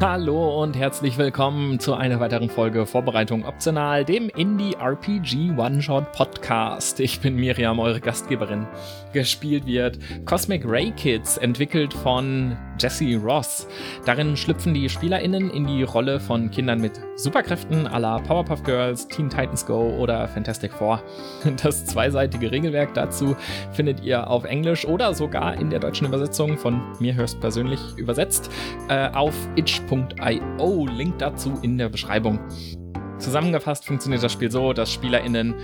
[0.00, 6.98] Hallo und herzlich willkommen zu einer weiteren Folge Vorbereitung optional, dem Indie RPG One-Shot Podcast.
[6.98, 8.66] Ich bin Miriam, eure Gastgeberin.
[9.12, 13.66] Gespielt wird Cosmic Ray Kids, entwickelt von Jesse Ross.
[14.04, 19.06] Darin schlüpfen die SpielerInnen in die Rolle von Kindern mit Superkräften à la Powerpuff Girls,
[19.08, 21.02] Teen Titans Go oder Fantastic Four.
[21.62, 23.36] Das zweiseitige Regelwerk dazu
[23.72, 28.50] findet ihr auf Englisch oder sogar in der deutschen Übersetzung von mir höchstpersönlich übersetzt
[28.88, 30.86] äh, auf itch.io.
[30.86, 32.38] Link dazu in der Beschreibung.
[33.18, 35.54] Zusammengefasst funktioniert das Spiel so, dass SpielerInnen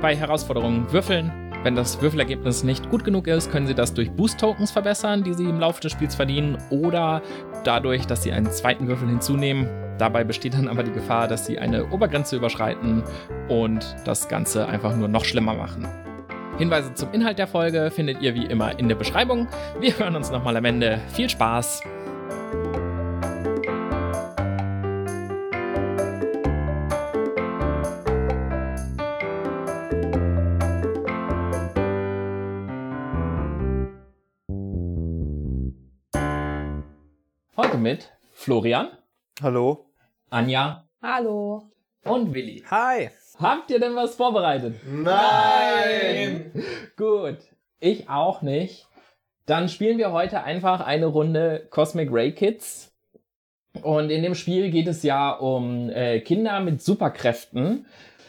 [0.00, 1.49] bei Herausforderungen würfeln.
[1.62, 5.44] Wenn das Würfelergebnis nicht gut genug ist, können sie das durch Boost-Tokens verbessern, die sie
[5.44, 7.20] im Laufe des Spiels verdienen, oder
[7.64, 9.68] dadurch, dass sie einen zweiten Würfel hinzunehmen.
[9.98, 13.02] Dabei besteht dann aber die Gefahr, dass sie eine Obergrenze überschreiten
[13.48, 15.86] und das Ganze einfach nur noch schlimmer machen.
[16.56, 19.46] Hinweise zum Inhalt der Folge findet ihr wie immer in der Beschreibung.
[19.80, 20.98] Wir hören uns nochmal am Ende.
[21.12, 21.82] Viel Spaß!
[37.80, 38.88] Mit Florian,
[39.42, 39.86] Hallo?
[40.30, 41.64] Anja Hallo.
[42.04, 42.62] und Willi.
[42.70, 43.10] Hi!
[43.38, 44.76] Habt ihr denn was vorbereitet?
[44.86, 46.52] Nein!
[46.96, 47.38] Gut,
[47.80, 48.86] ich auch nicht.
[49.46, 52.92] Dann spielen wir heute einfach eine Runde Cosmic Ray Kids.
[53.82, 57.86] Und in dem Spiel geht es ja um äh, Kinder mit Superkräften.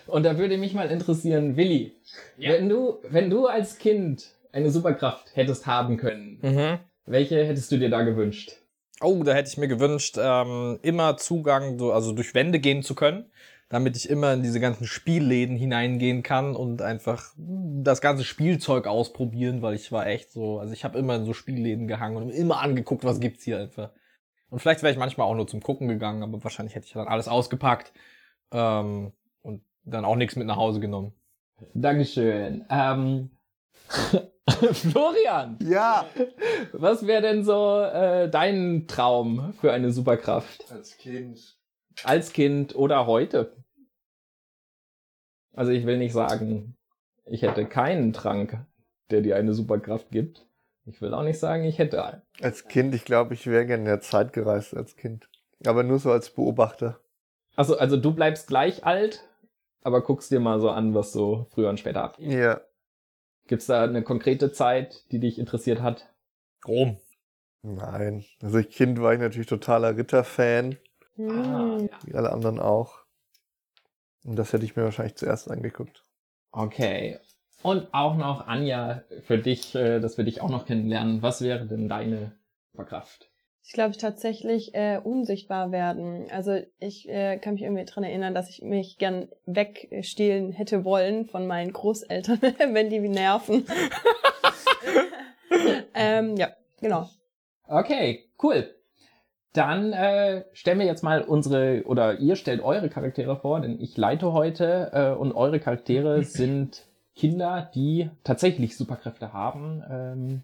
[0.08, 1.94] Und da würde mich mal interessieren, Willi,
[2.38, 6.80] wenn du, wenn du als Kind eine Superkraft hättest haben können, Mhm.
[7.06, 8.54] welche hättest du dir da gewünscht?
[9.02, 12.96] Oh, da hätte ich mir gewünscht, ähm, immer Zugang, so, also durch Wände gehen zu
[12.96, 13.32] können,
[13.70, 19.62] damit ich immer in diese ganzen Spielläden hineingehen kann und einfach das ganze Spielzeug ausprobieren,
[19.62, 22.60] weil ich war echt so, also ich habe immer in so Spielläden gehangen und immer
[22.60, 23.92] angeguckt, was gibt's hier einfach.
[24.50, 27.08] Und vielleicht wäre ich manchmal auch nur zum Gucken gegangen, aber wahrscheinlich hätte ich dann
[27.08, 27.94] alles ausgepackt
[28.52, 31.14] ähm, und dann auch nichts mit nach Hause genommen.
[31.74, 32.66] Dankeschön.
[32.70, 33.30] Ähm,
[34.74, 36.06] Florian, Ja!
[36.74, 40.72] was wäre denn so äh, dein Traum für eine Superkraft?
[40.72, 41.58] Als Kind.
[42.04, 43.56] Als Kind oder heute?
[45.54, 46.76] Also ich will nicht sagen,
[47.26, 48.66] ich hätte keinen Trank,
[49.10, 50.48] der dir eine Superkraft gibt.
[50.86, 52.22] Ich will auch nicht sagen, ich hätte einen.
[52.42, 55.30] Als Kind, ich glaube, ich wäre gerne in der Zeit gereist als Kind.
[55.66, 57.00] Aber nur so als Beobachter.
[57.56, 59.24] Also, also du bleibst gleich alt,
[59.84, 62.16] aber guckst dir mal so an, was so früher und später ab.
[62.20, 62.62] Ja.
[63.52, 66.08] Gibt's da eine konkrete Zeit, die dich interessiert hat?
[66.66, 66.98] Rom.
[67.64, 68.24] Nein.
[68.42, 70.78] Also als Kind war ich natürlich totaler Ritterfan.
[71.18, 71.90] Ah, ja.
[72.06, 73.00] Wie alle anderen auch.
[74.24, 76.06] Und das hätte ich mir wahrscheinlich zuerst angeguckt.
[76.54, 77.20] Okay.
[77.62, 81.22] Und auch noch Anja, für dich, äh, dass wir dich auch noch kennenlernen.
[81.22, 82.32] Was wäre denn deine
[82.72, 83.31] Superkraft?
[83.64, 86.28] Ich glaube tatsächlich äh, unsichtbar werden.
[86.32, 91.26] Also ich äh, kann mich irgendwie dran erinnern, dass ich mich gern wegstehlen hätte wollen
[91.26, 92.40] von meinen Großeltern,
[92.74, 93.66] wenn die mich nerven.
[95.94, 96.50] ähm, ja,
[96.82, 97.08] genau.
[97.68, 98.76] Okay, cool.
[99.54, 103.98] Dann äh, stellen wir jetzt mal unsere, oder ihr stellt eure Charaktere vor, denn ich
[103.98, 109.84] leite heute äh, und eure Charaktere sind Kinder, die tatsächlich Superkräfte haben.
[109.90, 110.44] Ähm,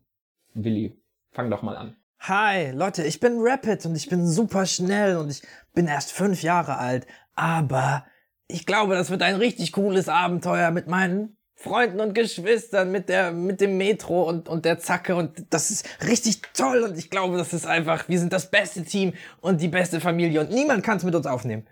[0.54, 1.02] Willi,
[1.32, 1.96] fang doch mal an.
[2.20, 5.42] Hi, Leute, ich bin Rapid und ich bin super schnell und ich
[5.74, 7.06] bin erst fünf Jahre alt.
[7.36, 8.06] Aber
[8.48, 13.32] ich glaube, das wird ein richtig cooles Abenteuer mit meinen Freunden und Geschwistern, mit der,
[13.32, 17.38] mit dem Metro und, und der Zacke und das ist richtig toll und ich glaube,
[17.38, 20.98] das ist einfach, wir sind das beste Team und die beste Familie und niemand kann
[20.98, 21.66] es mit uns aufnehmen.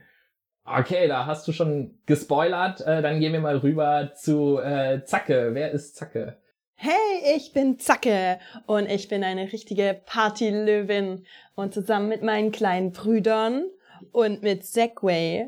[0.63, 2.81] Okay, da hast du schon gespoilert.
[2.81, 5.51] Äh, dann gehen wir mal rüber zu äh, Zacke.
[5.53, 6.38] Wer ist Zacke?
[6.77, 11.25] Hey, ich bin Zacke und ich bin eine richtige Partylöwin.
[11.55, 13.65] Und zusammen mit meinen kleinen Brüdern
[14.11, 15.47] und mit Segway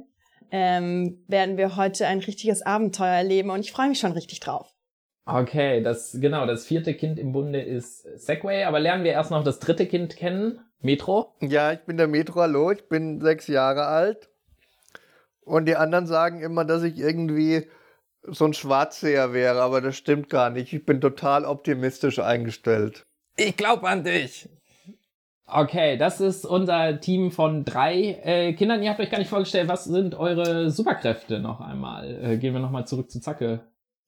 [0.52, 4.74] ähm, werden wir heute ein richtiges Abenteuer erleben und ich freue mich schon richtig drauf.
[5.26, 9.44] Okay, das genau, das vierte Kind im Bunde ist Segway, aber lernen wir erst noch
[9.44, 11.34] das dritte Kind kennen, Metro.
[11.42, 12.72] Ja, ich bin der Metro, hallo.
[12.72, 14.30] Ich bin sechs Jahre alt.
[15.42, 17.68] Und die anderen sagen immer, dass ich irgendwie
[18.28, 20.74] so ein Schwarzseher wäre, aber das stimmt gar nicht.
[20.74, 23.06] Ich bin total optimistisch eingestellt.
[23.36, 24.50] Ich glaube an dich.
[25.50, 28.84] Okay, das ist unser Team von drei äh, Kindern.
[28.84, 32.22] Ihr habt euch gar nicht vorgestellt, was sind eure Superkräfte noch einmal?
[32.22, 33.62] Äh, gehen wir nochmal zurück zu Zacke.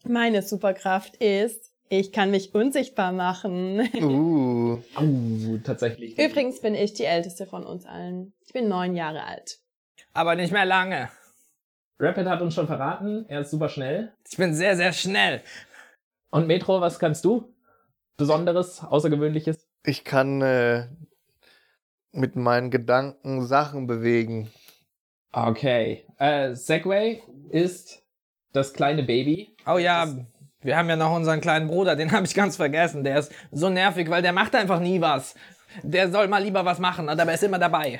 [0.05, 3.89] Meine Superkraft ist, ich kann mich unsichtbar machen.
[4.01, 4.79] Uh.
[4.97, 6.17] Oh, tatsächlich.
[6.19, 8.33] Übrigens bin ich die älteste von uns allen.
[8.45, 9.59] Ich bin neun Jahre alt.
[10.13, 11.09] Aber nicht mehr lange.
[12.01, 14.13] Rapid hat uns schon verraten, er ist super schnell.
[14.29, 15.41] Ich bin sehr, sehr schnell.
[16.29, 17.53] Und Metro, was kannst du?
[18.15, 19.67] Besonderes, Außergewöhnliches?
[19.83, 20.87] Ich kann äh,
[22.13, 24.49] mit meinen Gedanken Sachen bewegen.
[25.33, 26.05] Okay.
[26.17, 28.01] Äh, Segway ist
[28.53, 29.55] das kleine Baby.
[29.67, 30.07] Oh ja,
[30.61, 33.03] wir haben ja noch unseren kleinen Bruder, den habe ich ganz vergessen.
[33.03, 35.35] Der ist so nervig, weil der macht einfach nie was.
[35.83, 37.99] Der soll mal lieber was machen, aber er ist immer dabei.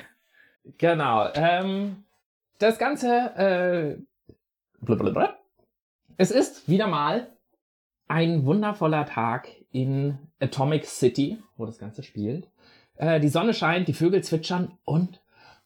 [0.78, 1.28] Genau.
[1.34, 2.04] Ähm,
[2.60, 3.08] das Ganze,
[4.28, 4.34] äh,
[4.80, 5.36] blablabla.
[6.16, 7.32] es ist wieder mal
[8.06, 12.48] ein wundervoller Tag in Atomic City, wo das Ganze spielt.
[12.96, 15.22] Äh, die Sonne scheint, die Vögel zwitschern und,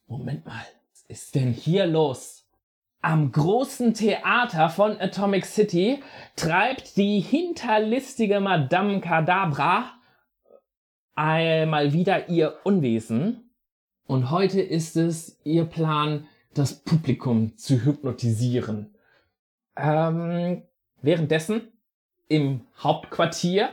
[0.06, 2.46] Moment mal, was ist denn hier los?
[3.00, 6.02] Am großen Theater von Atomic City
[6.36, 9.90] treibt die hinterlistige Madame Kadabra
[11.14, 13.50] einmal wieder ihr Unwesen.
[14.06, 18.94] Und heute ist es ihr Plan, das Publikum zu hypnotisieren.
[19.76, 20.62] Ähm,
[21.02, 21.72] währenddessen
[22.28, 23.70] im Hauptquartier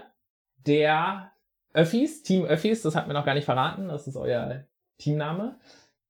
[0.66, 1.32] der
[1.74, 4.66] Öffis, Team Öffis, das hat mir noch gar nicht verraten, das ist euer
[4.98, 5.60] Teamname.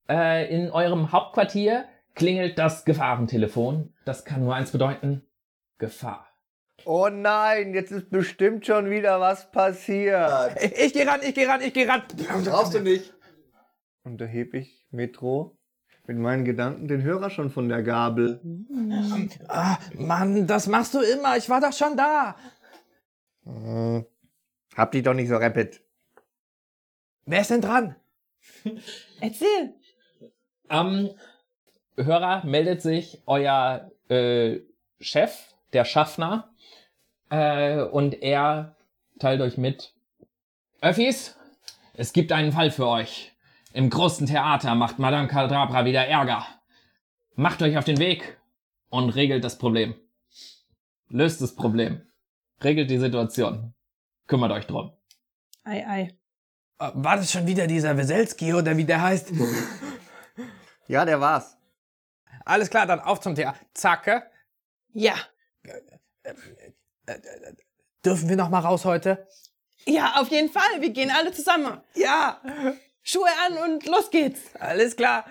[0.09, 1.85] Äh, in eurem Hauptquartier
[2.15, 3.94] klingelt das Gefahrentelefon.
[4.06, 5.24] Das kann nur eins bedeuten,
[5.77, 6.27] Gefahr.
[6.85, 10.56] Oh nein, jetzt ist bestimmt schon wieder was passiert.
[10.62, 12.03] Ich, ich geh ran, ich geh ran, ich geh ran.
[12.44, 13.13] Brauchst du nicht.
[14.03, 15.57] Und da heb ich Metro
[16.12, 18.42] mit meinen Gedanken den Hörer schon von der Gabel.
[19.48, 21.38] Ah, Mann, das machst du immer.
[21.38, 22.36] Ich war doch schon da.
[23.46, 24.06] Hm.
[24.75, 25.81] Hab dich doch nicht so rappet.
[27.25, 27.96] Wer ist denn dran?
[29.22, 29.74] Erzähl.
[30.68, 31.10] Am
[31.98, 34.60] Hörer meldet sich euer äh,
[35.00, 36.54] Chef, der Schaffner,
[37.30, 38.75] äh, und er
[39.19, 39.94] teilt euch mit.
[40.81, 41.38] Öffis,
[41.94, 43.31] es gibt einen Fall für euch.
[43.73, 46.45] Im großen Theater macht Madame Kadabra wieder Ärger.
[47.35, 48.38] Macht euch auf den Weg
[48.89, 49.95] und regelt das Problem.
[51.07, 52.01] Löst das Problem.
[52.63, 53.73] Regelt die Situation.
[54.27, 54.91] Kümmert euch drum.
[55.63, 56.01] Ei, ei.
[56.79, 59.31] Äh, War das schon wieder dieser Weselski oder wie der heißt?
[60.88, 61.57] Ja, der war's.
[62.44, 63.57] Alles klar, dann auf zum Theater.
[63.74, 64.24] Zacke.
[64.91, 65.13] Ja.
[68.03, 69.25] Dürfen wir noch mal raus heute?
[69.85, 70.81] Ja, auf jeden Fall.
[70.81, 71.79] Wir gehen alle zusammen.
[71.95, 72.41] Ja,
[73.03, 74.56] Schuhe an und los geht's.
[74.59, 75.25] alles klar.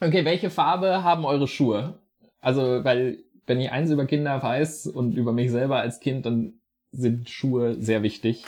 [0.00, 2.00] Okay, welche Farbe haben eure Schuhe?
[2.40, 6.54] Also, weil, wenn ich eins über Kinder weiß und über mich selber als Kind, dann
[6.90, 8.44] sind Schuhe sehr wichtig.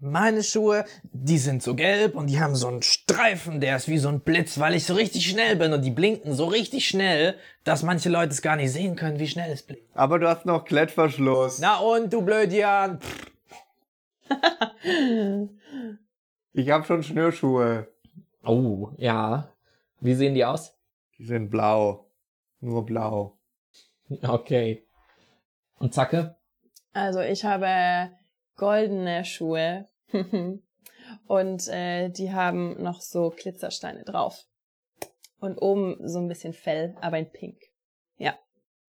[0.00, 3.98] Meine Schuhe, die sind so gelb und die haben so einen Streifen, der ist wie
[3.98, 7.34] so ein Blitz, weil ich so richtig schnell bin und die blinken so richtig schnell,
[7.64, 9.84] dass manche Leute es gar nicht sehen können, wie schnell es blinkt.
[9.94, 11.58] Aber du hast noch Klettverschluss.
[11.58, 13.00] Na und, du Blödian?
[16.58, 17.86] Ich hab schon Schnürschuhe.
[18.42, 19.54] Oh, ja.
[20.00, 20.76] Wie sehen die aus?
[21.16, 22.10] Die sind blau.
[22.58, 23.38] Nur blau.
[24.24, 24.84] Okay.
[25.78, 26.36] Und Zacke?
[26.92, 28.10] Also ich habe
[28.56, 29.86] goldene Schuhe
[31.28, 34.44] und äh, die haben noch so Glitzersteine drauf.
[35.38, 37.62] Und oben so ein bisschen Fell, aber in Pink.
[38.16, 38.36] Ja.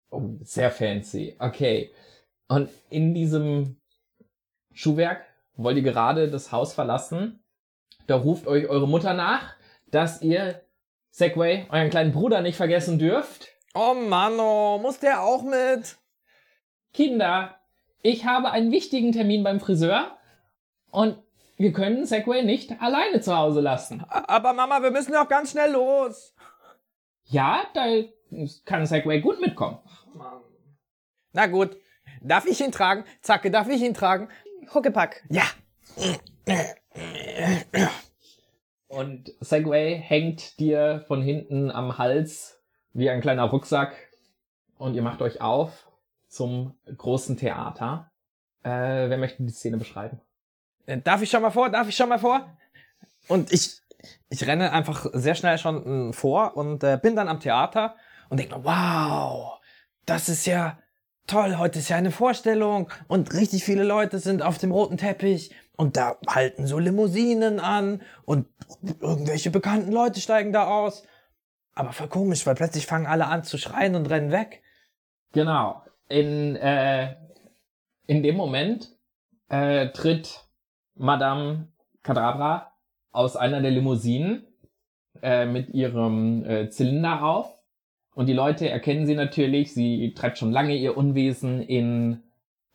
[0.09, 1.35] Oh, sehr fancy.
[1.37, 1.91] Okay.
[2.47, 3.79] Und in diesem
[4.73, 5.23] Schuhwerk
[5.55, 7.38] wollt ihr gerade das Haus verlassen.
[8.09, 9.53] Da ruft euch eure Mutter nach,
[9.91, 10.63] dass ihr
[11.11, 13.49] Segway, euren kleinen Bruder, nicht vergessen dürft.
[13.75, 15.97] Oh Mano, muss der auch mit?
[16.91, 17.59] Kinder,
[18.01, 20.17] ich habe einen wichtigen Termin beim Friseur
[20.89, 21.21] und
[21.57, 24.03] wir können Segway nicht alleine zu Hause lassen.
[24.09, 26.33] Aber Mama, wir müssen doch ganz schnell los.
[27.25, 27.85] Ja, da
[28.65, 29.77] kann Segway gut mitkommen.
[31.33, 31.77] Na gut,
[32.23, 33.03] darf ich ihn tragen?
[33.21, 34.29] Zacke, darf ich ihn tragen?
[34.73, 35.23] Huckepack.
[35.29, 35.43] Ja.
[38.87, 42.59] Und Segway hängt dir von hinten am Hals
[42.93, 43.95] wie ein kleiner Rucksack
[44.77, 45.89] und ihr macht euch auf
[46.27, 48.11] zum großen Theater.
[48.63, 50.19] Äh, wer möchte die Szene beschreiben?
[50.85, 51.69] Äh, Darf ich schon mal vor?
[51.69, 52.57] Darf ich schon mal vor?
[53.27, 53.79] Und ich,
[54.29, 57.95] ich renne einfach sehr schnell schon äh, vor und äh, bin dann am Theater
[58.29, 59.59] und denke, wow,
[60.05, 60.79] das ist ja
[61.29, 65.51] toll, heute ist ja eine Vorstellung und richtig viele Leute sind auf dem roten Teppich
[65.77, 68.47] und da halten so Limousinen an und
[68.99, 71.03] irgendwelche bekannten Leute steigen da aus.
[71.73, 74.61] Aber voll komisch, weil plötzlich fangen alle an zu schreien und rennen weg.
[75.31, 75.83] Genau.
[76.09, 77.15] In, äh,
[78.07, 78.89] in dem Moment
[79.49, 80.47] äh, tritt
[80.95, 81.67] Madame
[82.01, 82.73] Kadabra
[83.11, 84.47] aus einer der Limousinen
[85.21, 87.58] äh, mit ihrem äh, Zylinder auf.
[88.19, 89.73] Und die Leute erkennen sie natürlich.
[89.73, 92.21] Sie treibt schon lange ihr Unwesen in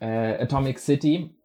[0.00, 1.36] äh, Atomic City.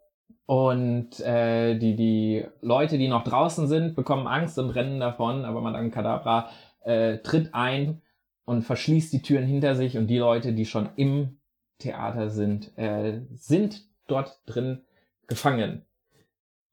[0.46, 5.44] Und äh, die, die Leute, die noch draußen sind, bekommen Angst und rennen davon.
[5.44, 6.50] Aber Madame Kadabra
[6.86, 8.02] äh, tritt ein
[8.46, 9.98] und verschließt die Türen hinter sich.
[9.98, 11.42] Und die Leute, die schon im
[11.80, 14.86] Theater sind, äh, sind dort drin
[15.28, 15.84] gefangen.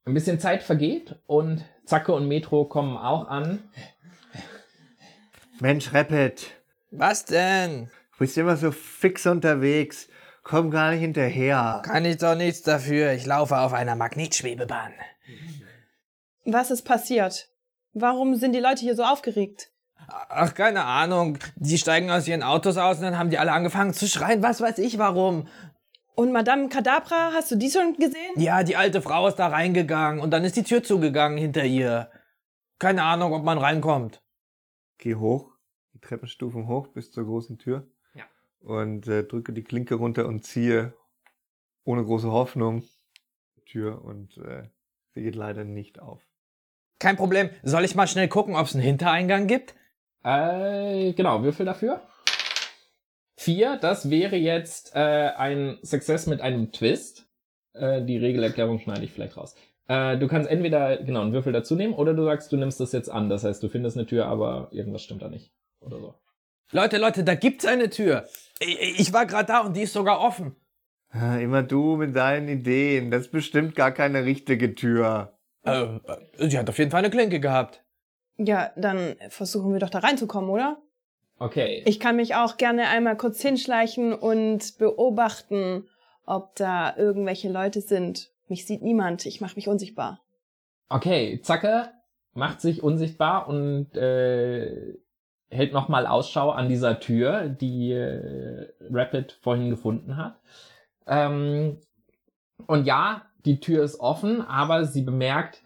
[0.05, 3.59] Ein bisschen Zeit vergeht und Zacke und Metro kommen auch an.
[5.59, 6.56] Mensch, Rapid,
[6.91, 7.89] Was denn?
[8.13, 10.07] du bist immer so fix unterwegs.
[10.43, 11.81] Komm gar nicht hinterher.
[11.85, 13.11] Kann ich doch nichts dafür.
[13.11, 14.93] Ich laufe auf einer Magnetschwebebahn.
[16.45, 17.49] Was ist passiert?
[17.93, 19.71] Warum sind die Leute hier so aufgeregt?
[20.07, 21.37] Ach, keine Ahnung.
[21.57, 24.41] Die steigen aus ihren Autos aus und dann haben die alle angefangen zu schreien.
[24.41, 25.47] Was weiß ich warum.
[26.15, 28.31] Und Madame Kadabra, hast du die schon gesehen?
[28.37, 32.09] Ja, die alte Frau ist da reingegangen und dann ist die Tür zugegangen hinter ihr.
[32.79, 34.23] Keine Ahnung, ob man reinkommt.
[34.97, 35.51] Geh hoch,
[36.07, 37.87] Treppenstufen hoch bis zur großen Tür.
[38.13, 38.23] Ja.
[38.61, 40.93] Und äh, drücke die Klinke runter und ziehe
[41.83, 42.83] ohne große Hoffnung
[43.57, 44.63] die Tür und äh,
[45.13, 46.21] sie geht leider nicht auf.
[46.99, 47.49] Kein Problem.
[47.63, 49.75] Soll ich mal schnell gucken, ob es einen Hintereingang gibt?
[50.23, 52.01] Äh, genau, Würfel dafür.
[53.35, 57.27] Vier, das wäre jetzt äh, ein Success mit einem Twist.
[57.73, 59.55] Äh, die Regelerklärung schneide ich vielleicht raus.
[59.87, 62.91] Äh, du kannst entweder genau einen Würfel dazu nehmen oder du sagst, du nimmst das
[62.91, 63.29] jetzt an.
[63.29, 65.51] Das heißt, du findest eine Tür, aber irgendwas stimmt da nicht.
[65.87, 66.15] Oder so.
[66.71, 68.27] Leute, Leute, da gibt's eine Tür.
[68.59, 70.55] Ich, war gerade da und die ist sogar offen.
[71.13, 73.09] Immer du mit deinen Ideen.
[73.09, 75.37] Das ist bestimmt gar keine richtige Tür.
[75.63, 77.83] Äh, äh, sie hat auf jeden Fall eine Klinke gehabt.
[78.37, 80.81] Ja, dann versuchen wir doch da reinzukommen, oder?
[81.39, 81.83] Okay.
[81.85, 85.87] Ich kann mich auch gerne einmal kurz hinschleichen und beobachten,
[86.25, 88.31] ob da irgendwelche Leute sind.
[88.47, 90.21] Mich sieht niemand, ich mache mich unsichtbar.
[90.89, 91.91] Okay, Zacke
[92.33, 94.97] macht sich unsichtbar und äh,
[95.49, 100.39] hält nochmal Ausschau an dieser Tür, die äh, Rapid vorhin gefunden hat.
[101.05, 101.79] Ähm,
[102.65, 105.61] und ja, die Tür ist offen, aber sie bemerkt,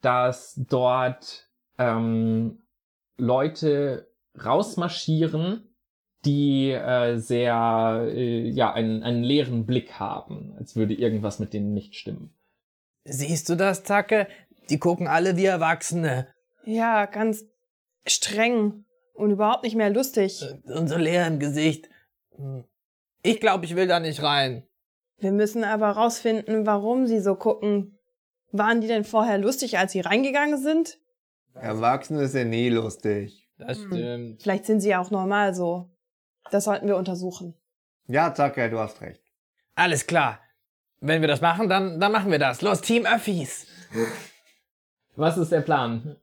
[0.00, 1.48] dass dort
[1.78, 2.62] ähm,
[3.16, 4.08] Leute
[4.42, 5.68] rausmarschieren,
[6.24, 11.72] die äh, sehr, äh, ja, einen, einen leeren Blick haben, als würde irgendwas mit denen
[11.74, 12.34] nicht stimmen.
[13.04, 14.28] Siehst du das, Zacke?
[14.70, 16.28] Die gucken alle wie Erwachsene.
[16.64, 17.44] Ja, ganz
[18.06, 20.42] streng und überhaupt nicht mehr lustig.
[20.64, 21.88] Und so leer im Gesicht.
[22.36, 22.64] Hm.
[23.22, 24.66] Ich glaube, ich will da nicht rein.
[25.18, 27.98] Wir müssen aber rausfinden, warum sie so gucken.
[28.50, 30.98] Waren die denn vorher lustig, als sie reingegangen sind?
[31.54, 33.48] Erwachsene ist ja nie lustig.
[33.58, 33.86] Das Hm.
[33.86, 34.42] stimmt.
[34.42, 35.90] Vielleicht sind sie ja auch normal so.
[36.50, 37.54] Das sollten wir untersuchen.
[38.08, 39.22] Ja, Zacke, du hast recht.
[39.76, 40.40] Alles klar.
[41.00, 42.60] Wenn wir das machen, dann, dann machen wir das.
[42.62, 43.66] Los, Team Öffis.
[45.14, 46.16] Was ist der Plan?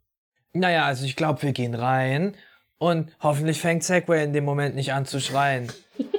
[0.54, 2.36] Naja, also ich glaube, wir gehen rein
[2.80, 5.72] und hoffentlich fängt Segway in dem Moment nicht an zu schreien.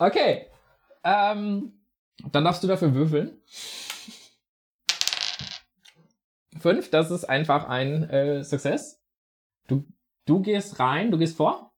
[0.00, 0.46] Okay.
[1.02, 1.72] Ähm,
[2.30, 3.40] dann darfst du dafür würfeln.
[6.60, 9.00] Fünf, das ist einfach ein äh, Success.
[9.66, 9.84] Du,
[10.24, 11.72] du gehst rein, du gehst vor.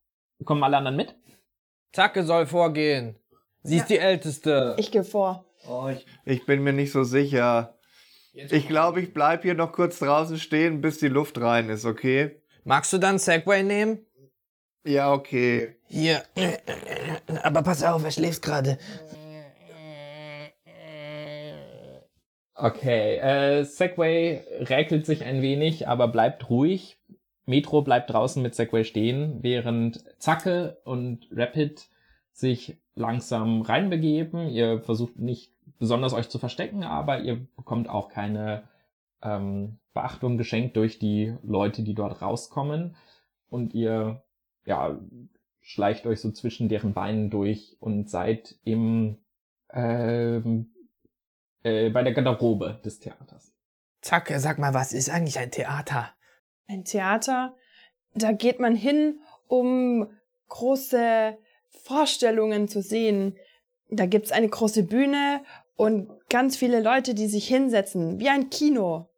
[0.44, 1.14] Kommen alle anderen mit?
[1.92, 3.16] Zacke soll vorgehen.
[3.62, 4.76] Sie ist die Älteste.
[4.78, 5.44] Ich gehe vor.
[5.68, 7.78] Oh, ich, ich bin mir nicht so sicher.
[8.32, 12.40] Ich glaube, ich bleib hier noch kurz draußen stehen, bis die Luft rein ist, okay?
[12.70, 14.06] Magst du dann Segway nehmen?
[14.84, 15.74] Ja, okay.
[15.88, 16.22] Hier.
[17.42, 18.78] Aber pass auf, er schläft gerade.
[22.54, 27.00] Okay, äh, Segway räkelt sich ein wenig, aber bleibt ruhig.
[27.44, 31.88] Metro bleibt draußen mit Segway stehen, während Zacke und Rapid
[32.30, 34.48] sich langsam reinbegeben.
[34.48, 38.62] Ihr versucht nicht besonders euch zu verstecken, aber ihr bekommt auch keine
[39.22, 42.96] ähm, Beachtung geschenkt durch die Leute, die dort rauskommen.
[43.48, 44.22] Und ihr
[44.64, 45.00] ja,
[45.60, 49.18] schleicht euch so zwischen deren Beinen durch und seid im
[49.72, 50.72] ähm,
[51.62, 53.52] äh, bei der Garderobe des Theaters.
[54.00, 56.10] Zacke, sag mal, was ist eigentlich ein Theater?
[56.66, 57.54] Ein Theater,
[58.14, 60.08] da geht man hin, um
[60.48, 61.36] große
[61.68, 63.36] Vorstellungen zu sehen.
[63.88, 65.42] Da gibt's eine große Bühne
[65.76, 69.09] und ganz viele Leute, die sich hinsetzen, wie ein Kino.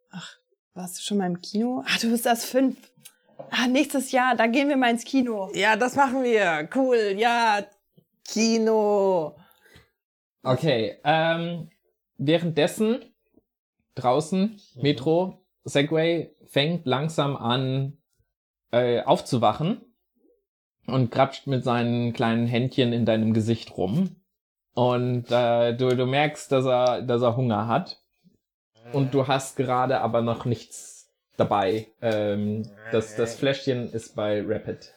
[0.75, 1.83] Warst du schon mal im Kino?
[1.85, 2.75] Ah, du bist erst fünf.
[3.51, 5.51] Ah, nächstes Jahr, da gehen wir mal ins Kino.
[5.53, 6.67] Ja, das machen wir.
[6.73, 7.63] Cool, ja.
[8.27, 9.35] Kino.
[10.41, 11.69] Okay, ähm,
[12.17, 13.05] währenddessen
[13.95, 17.97] draußen, Metro, Segway fängt langsam an
[18.71, 19.81] äh, aufzuwachen
[20.87, 24.15] und grapscht mit seinen kleinen Händchen in deinem Gesicht rum.
[24.73, 28.02] Und äh, du, du merkst, dass er, dass er Hunger hat.
[28.93, 31.87] Und du hast gerade aber noch nichts dabei.
[32.01, 34.93] Ähm, das, das Fläschchen ist bei Rapid.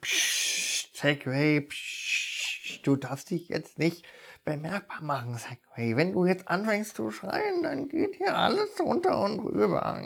[0.00, 4.06] Psst, Segway, psst, du darfst dich jetzt nicht
[4.44, 5.96] bemerkbar machen, Segway.
[5.96, 10.00] Wenn du jetzt anfängst zu schreien, dann geht hier alles runter und rüber.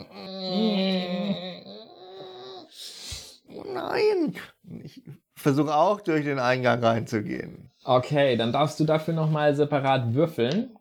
[3.49, 4.35] Oh nein,
[4.83, 5.03] ich
[5.37, 7.71] versuche auch durch den Eingang reinzugehen.
[7.83, 10.75] Okay, dann darfst du dafür nochmal separat würfeln.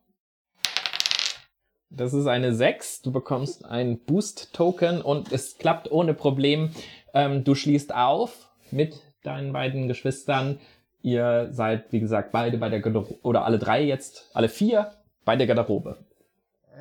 [1.91, 3.03] Das ist eine 6.
[3.03, 6.71] Du bekommst ein Boost-Token und es klappt ohne Problem.
[7.15, 10.59] Ähm, du schließt auf mit deinen beiden Geschwistern.
[11.03, 14.93] Ihr seid, wie gesagt, beide bei der Garderobe, oder alle drei jetzt, alle vier
[15.25, 15.99] bei der Garderobe.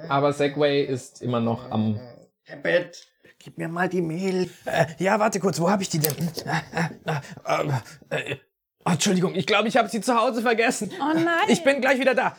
[0.10, 2.00] Aber Segway ist immer noch am.
[2.64, 3.08] Bett,
[3.46, 4.50] gib mir mal die Mehl.
[4.66, 6.16] Äh, ja, warte kurz, wo habe ich die denn?
[6.18, 7.70] Äh, äh,
[8.10, 8.38] äh, äh,
[8.84, 10.90] oh, Entschuldigung, ich glaube, ich habe sie zu Hause vergessen.
[11.00, 11.46] Oh nein.
[11.48, 12.36] Ich bin gleich wieder da.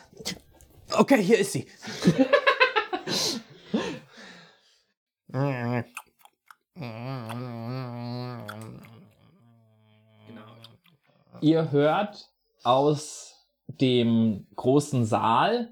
[0.91, 1.65] Okay, hier ist sie.
[11.39, 12.29] Ihr hört
[12.63, 15.71] aus dem großen Saal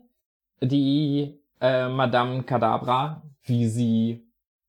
[0.61, 4.25] die äh, Madame Kadabra, wie sie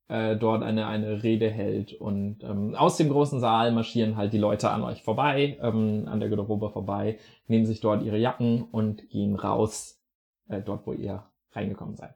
[0.08, 1.92] äh, dort eine, eine Rede hält.
[1.92, 6.20] Und ähm, aus dem großen Saal marschieren halt die Leute an euch vorbei, ähm, an
[6.20, 10.00] der Garderobe vorbei, nehmen sich dort ihre Jacken und gehen raus,
[10.48, 12.14] äh, dort wo ihr reingekommen seid.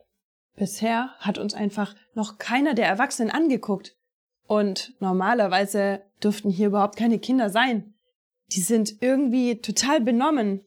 [0.56, 3.96] Bisher hat uns einfach noch keiner der Erwachsenen angeguckt.
[4.46, 7.94] Und normalerweise dürften hier überhaupt keine Kinder sein.
[8.52, 10.62] Die sind irgendwie total benommen.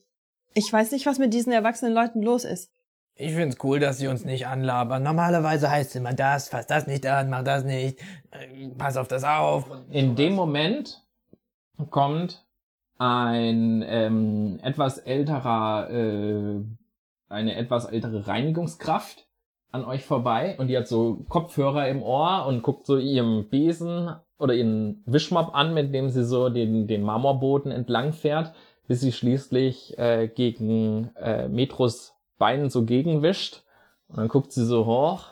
[0.53, 2.71] Ich weiß nicht, was mit diesen erwachsenen Leuten los ist.
[3.15, 5.03] Ich find's cool, dass sie uns nicht anlabern.
[5.03, 7.99] Normalerweise heißt es immer das, fass das nicht an, mach das nicht,
[8.31, 9.65] äh, pass auf das auf.
[9.91, 11.03] In dem Moment
[11.91, 12.43] kommt
[12.97, 16.61] ein ähm, etwas älterer, äh,
[17.29, 19.27] eine etwas ältere Reinigungskraft
[19.71, 24.15] an euch vorbei und die hat so Kopfhörer im Ohr und guckt so ihrem Besen
[24.39, 28.53] oder ihren Wischmopp an, mit dem sie so den, den Marmorboden entlang fährt,
[28.87, 33.63] bis sie schließlich äh, gegen äh, Metros Beinen so gegenwischt.
[34.07, 35.25] Und dann guckt sie so hoch,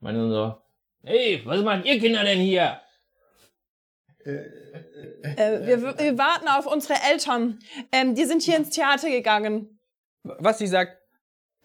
[0.00, 0.56] meint dann so,
[1.02, 2.80] hey, was macht ihr Kinder denn hier?
[4.24, 7.58] Äh, wir, wir warten auf unsere Eltern.
[7.92, 9.78] Ähm, die sind hier ins Theater gegangen.
[10.22, 10.96] Was sie sagt,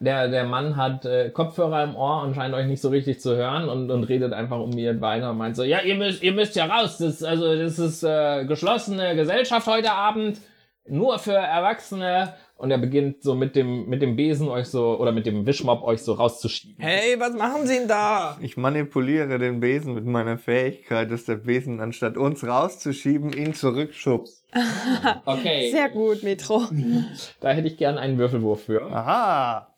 [0.02, 3.36] Der, der Mann hat äh, Kopfhörer im Ohr und scheint euch nicht so richtig zu
[3.36, 6.34] hören und, und redet einfach um ihr Beine und meint so, ja, ihr müsst, ihr
[6.34, 6.98] müsst ja raus.
[6.98, 10.40] Das, also, das ist äh, geschlossene Gesellschaft heute Abend,
[10.86, 12.34] nur für Erwachsene.
[12.60, 15.82] Und er beginnt so mit dem, mit dem Besen euch so, oder mit dem Wischmopp
[15.82, 16.76] euch so rauszuschieben.
[16.84, 18.38] hey, was machen sie denn da?
[18.42, 24.44] Ich manipuliere den Besen mit meiner Fähigkeit, dass der Besen anstatt uns rauszuschieben, ihn zurückschubst.
[25.26, 26.64] Okay, Sehr gut, Metro.
[27.40, 28.82] da hätte ich gern einen Würfelwurf für.
[28.92, 29.74] Aha.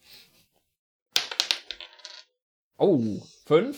[2.79, 2.99] Oh,
[3.45, 3.77] fünf.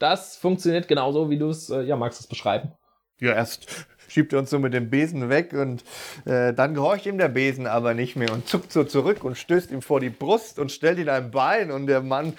[0.00, 2.72] Das funktioniert genauso, wie du es, äh, ja, magst du es beschreiben?
[3.20, 5.84] Ja, erst schiebt er uns so mit dem Besen weg und
[6.24, 9.70] äh, dann gehorcht ihm der Besen aber nicht mehr und zuckt so zurück und stößt
[9.70, 12.34] ihm vor die Brust und stellt ihn ein Bein und der Mann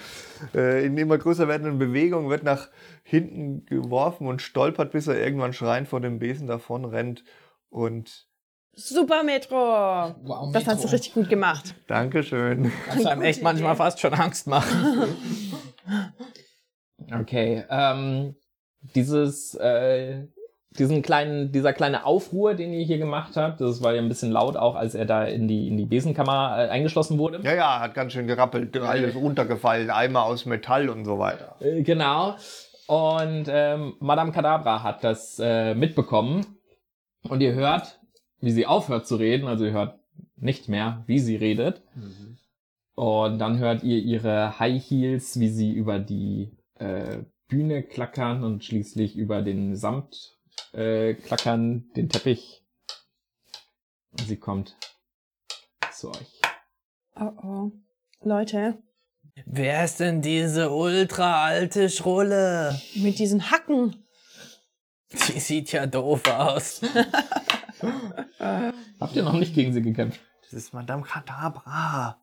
[0.54, 2.70] äh, in immer größer werdenden Bewegungen wird nach
[3.04, 7.24] hinten geworfen und stolpert, bis er irgendwann schreiend vor dem Besen davon rennt
[7.70, 8.28] und
[8.74, 9.56] Super, Metro.
[10.24, 11.76] Wow, Das hast du richtig gut gemacht.
[11.88, 12.72] Dankeschön.
[12.88, 15.16] Kannst einem echt manchmal fast schon Angst machen.
[17.12, 18.36] Okay, ähm,
[18.96, 20.28] dieses, äh,
[20.78, 24.32] diesen kleinen, dieser kleine Aufruhr, den ihr hier gemacht habt, das war ja ein bisschen
[24.32, 27.42] laut auch, als er da in die, in die Besenkammer äh, eingeschlossen wurde.
[27.44, 31.56] Ja, ja, hat ganz schön gerappelt, alles runtergefallen, Eimer aus Metall und so weiter.
[31.60, 32.36] Äh, genau.
[32.88, 36.46] Und ähm, Madame Kadabra hat das äh, mitbekommen.
[37.24, 38.00] Und ihr hört,
[38.40, 39.48] wie sie aufhört zu reden.
[39.48, 40.00] Also ihr hört
[40.36, 41.84] nicht mehr, wie sie redet.
[42.96, 48.64] Und dann hört ihr ihre High Heels, wie sie über die äh, Bühne klackern und
[48.64, 50.41] schließlich über den Samt
[50.74, 52.64] äh, klackern, den Teppich.
[54.12, 54.76] Und sie kommt
[55.94, 56.42] zu euch.
[57.16, 57.72] Oh oh.
[58.24, 58.78] Leute,
[59.46, 62.80] Wer ist denn diese ultra alte Schrulle?
[62.96, 64.06] mit diesen Hacken.
[65.12, 66.82] Die sieht ja doof aus.
[68.40, 70.22] Habt ihr noch nicht gegen sie gekämpft?
[70.42, 72.22] Das ist Madame Kadabra.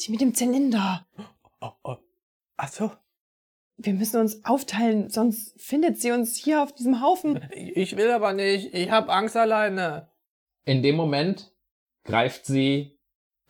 [0.00, 1.06] Die mit dem Zylinder.
[1.60, 1.96] Oh, oh.
[2.56, 2.92] Ach so.
[3.76, 7.40] Wir müssen uns aufteilen, sonst findet sie uns hier auf diesem Haufen.
[7.54, 8.72] Ich will aber nicht.
[8.72, 10.08] Ich hab Angst alleine.
[10.64, 11.52] In dem Moment
[12.04, 12.98] greift sie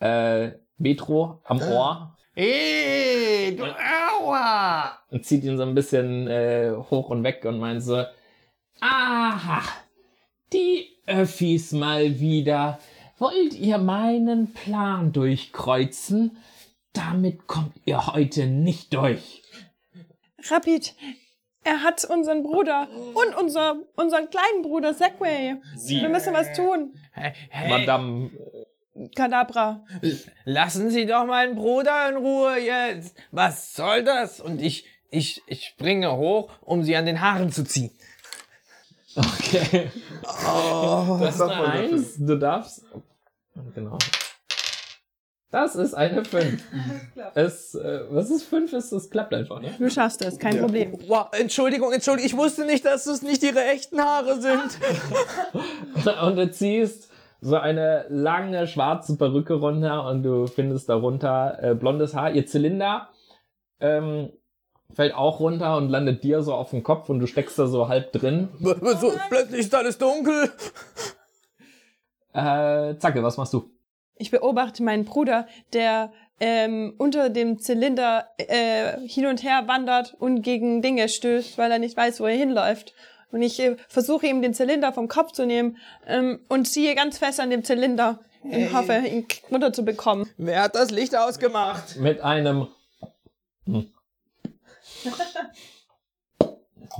[0.00, 4.98] äh, Metro am Ohr Ey, du Aua!
[5.10, 8.04] und zieht ihn so ein bisschen äh, hoch und weg und meint so,
[8.80, 9.62] aha,
[10.52, 12.80] die Öffis mal wieder.
[13.18, 16.36] Wollt ihr meinen Plan durchkreuzen?
[16.92, 19.42] Damit kommt ihr heute nicht durch.
[20.50, 20.94] Rapid,
[21.64, 25.56] er hat unseren Bruder und unser, unseren kleinen Bruder Segway.
[25.86, 26.94] Wir müssen was tun.
[27.12, 28.30] Hey, hey, Madame,
[29.16, 29.84] Kadabra.
[30.44, 33.16] lassen Sie doch meinen Bruder in Ruhe jetzt.
[33.30, 34.40] Was soll das?
[34.40, 37.90] Und ich, ich, ich springe hoch, um sie an den Haaren zu ziehen.
[39.16, 39.90] Okay.
[40.24, 41.64] Oh, Das ist eine.
[41.66, 42.16] Eins.
[42.18, 42.84] Du darfst.
[43.74, 43.96] Genau.
[45.54, 46.62] Das ist eine 5.
[47.36, 48.72] Es, äh, was ist 5?
[48.72, 49.72] Es, es klappt einfach, ne?
[49.78, 50.98] Du schaffst es, kein Problem.
[51.06, 54.78] wow, Entschuldigung, Entschuldigung, ich wusste nicht, dass es nicht ihre echten Haare sind.
[56.22, 57.08] Und du ziehst
[57.40, 62.32] so eine lange schwarze Perücke runter und du findest darunter äh, blondes Haar.
[62.32, 63.10] Ihr Zylinder
[63.78, 64.30] ähm,
[64.92, 67.86] fällt auch runter und landet dir so auf dem Kopf und du steckst da so
[67.86, 68.48] halb drin.
[68.58, 70.50] so, plötzlich ist alles dunkel.
[72.32, 73.70] Äh, Zacke, was machst du?
[74.16, 80.42] Ich beobachte meinen Bruder, der ähm, unter dem Zylinder äh, hin und her wandert und
[80.42, 82.94] gegen Dinge stößt, weil er nicht weiß, wo er hinläuft.
[83.30, 87.18] Und ich äh, versuche ihm den Zylinder vom Kopf zu nehmen ähm, und ziehe ganz
[87.18, 90.28] fest an dem Zylinder und hoffe, ihn runterzubekommen.
[90.36, 91.96] Wer hat das Licht ausgemacht?
[91.96, 92.68] Mit einem.
[93.66, 93.90] Hm.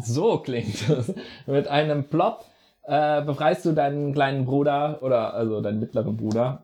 [0.02, 1.14] So klingt es.
[1.46, 2.44] Mit einem Plop
[2.82, 6.63] äh, befreist du deinen kleinen Bruder oder also deinen mittleren Bruder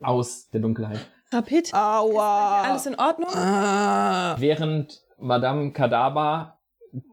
[0.00, 1.00] aus der Dunkelheit.
[1.32, 2.62] Rapid, Aua.
[2.62, 3.30] alles in Ordnung?
[3.34, 4.36] Ah.
[4.38, 6.58] Während Madame Kadaba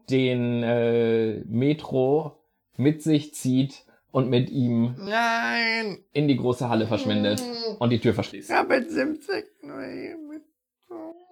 [0.08, 2.38] den äh, Metro
[2.76, 5.98] mit sich zieht und mit ihm Nein!
[6.12, 7.42] in die große Halle verschwindet
[7.80, 8.50] und die Tür verschließt.
[8.50, 9.44] Ja, mit 70.
[9.62, 10.42] Nein, mit-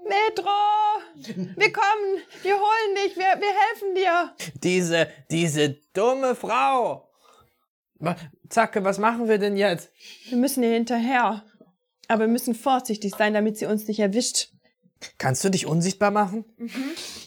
[0.05, 0.51] Metro!
[1.57, 2.19] Wir kommen!
[2.43, 3.17] Wir holen dich!
[3.17, 4.33] Wir, wir helfen dir!
[4.63, 7.09] Diese, diese dumme Frau.
[8.53, 9.91] Zacke, was machen wir denn jetzt?
[10.29, 11.43] Wir müssen ihr hinterher.
[12.09, 14.51] Aber wir müssen vorsichtig sein, damit sie uns nicht erwischt.
[15.17, 16.45] Kannst du dich unsichtbar machen?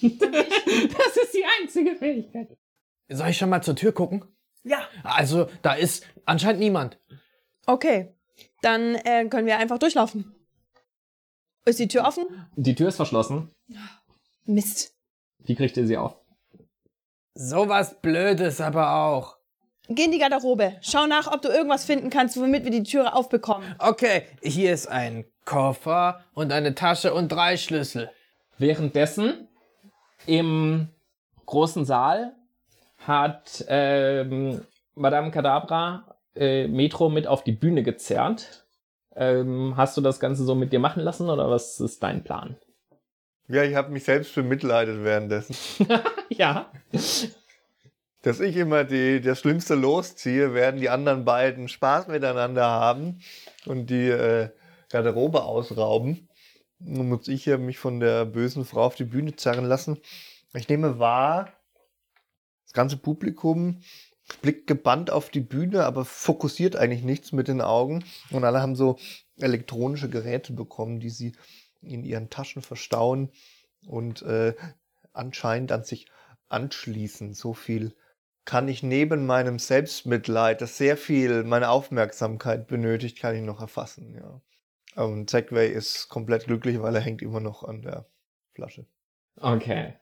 [0.01, 2.49] Das ist die einzige Fähigkeit.
[3.07, 4.25] Soll ich schon mal zur Tür gucken?
[4.63, 4.88] Ja.
[5.03, 6.99] Also, da ist anscheinend niemand.
[7.65, 8.13] Okay,
[8.61, 10.35] dann äh, können wir einfach durchlaufen.
[11.65, 12.25] Ist die Tür offen?
[12.55, 13.51] Die Tür ist verschlossen.
[14.43, 14.95] Mist.
[15.39, 16.19] Wie kriegt ihr sie auf?
[17.33, 19.38] Sowas Blödes aber auch.
[19.87, 20.77] Geh in die Garderobe.
[20.81, 23.75] Schau nach, ob du irgendwas finden kannst, womit wir die Türe aufbekommen.
[23.79, 28.09] Okay, hier ist ein Koffer und eine Tasche und drei Schlüssel.
[28.57, 29.47] Währenddessen
[30.25, 30.87] im
[31.45, 32.33] großen Saal
[32.97, 34.61] hat ähm,
[34.95, 38.65] Madame Kadabra äh, Metro mit auf die Bühne gezerrt.
[39.15, 42.57] Ähm, hast du das Ganze so mit dir machen lassen oder was ist dein Plan?
[43.47, 45.55] Ja, ich habe mich selbst bemitleidet währenddessen.
[46.29, 46.71] ja.
[48.25, 53.19] Dass ich immer die, das Schlimmste losziehe, werden die anderen beiden Spaß miteinander haben
[53.67, 54.49] und die äh,
[54.89, 56.27] Garderobe ausrauben.
[56.79, 59.99] Nun muss ich ja mich von der bösen Frau auf die Bühne zerren lassen.
[60.55, 61.53] Ich nehme wahr,
[62.63, 63.81] das ganze Publikum
[64.41, 68.03] blickt gebannt auf die Bühne, aber fokussiert eigentlich nichts mit den Augen.
[68.31, 68.97] Und alle haben so
[69.38, 71.33] elektronische Geräte bekommen, die sie
[71.83, 73.29] in ihren Taschen verstauen
[73.85, 74.55] und äh,
[75.13, 76.07] anscheinend an sich
[76.49, 77.35] anschließen.
[77.35, 77.93] So viel
[78.45, 84.15] kann ich neben meinem Selbstmitleid, das sehr viel meine Aufmerksamkeit benötigt, kann ich noch erfassen.
[84.15, 85.03] Ja.
[85.03, 88.05] Und Segway ist komplett glücklich, weil er hängt immer noch an der
[88.53, 88.86] Flasche.
[89.41, 89.95] Okay.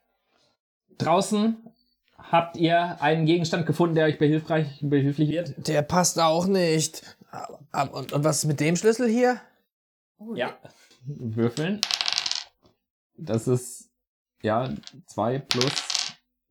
[0.97, 1.58] Draußen
[2.17, 5.67] habt ihr einen Gegenstand gefunden, der euch behilfreich, behilflich wird?
[5.67, 7.17] Der passt auch nicht.
[7.71, 9.41] Aber- Und, und was ist mit dem Schlüssel hier?
[10.36, 10.56] Ja.
[11.06, 11.82] Würfeln.
[13.17, 13.89] Das ist,
[14.41, 14.69] ja,
[15.08, 15.73] 2 plus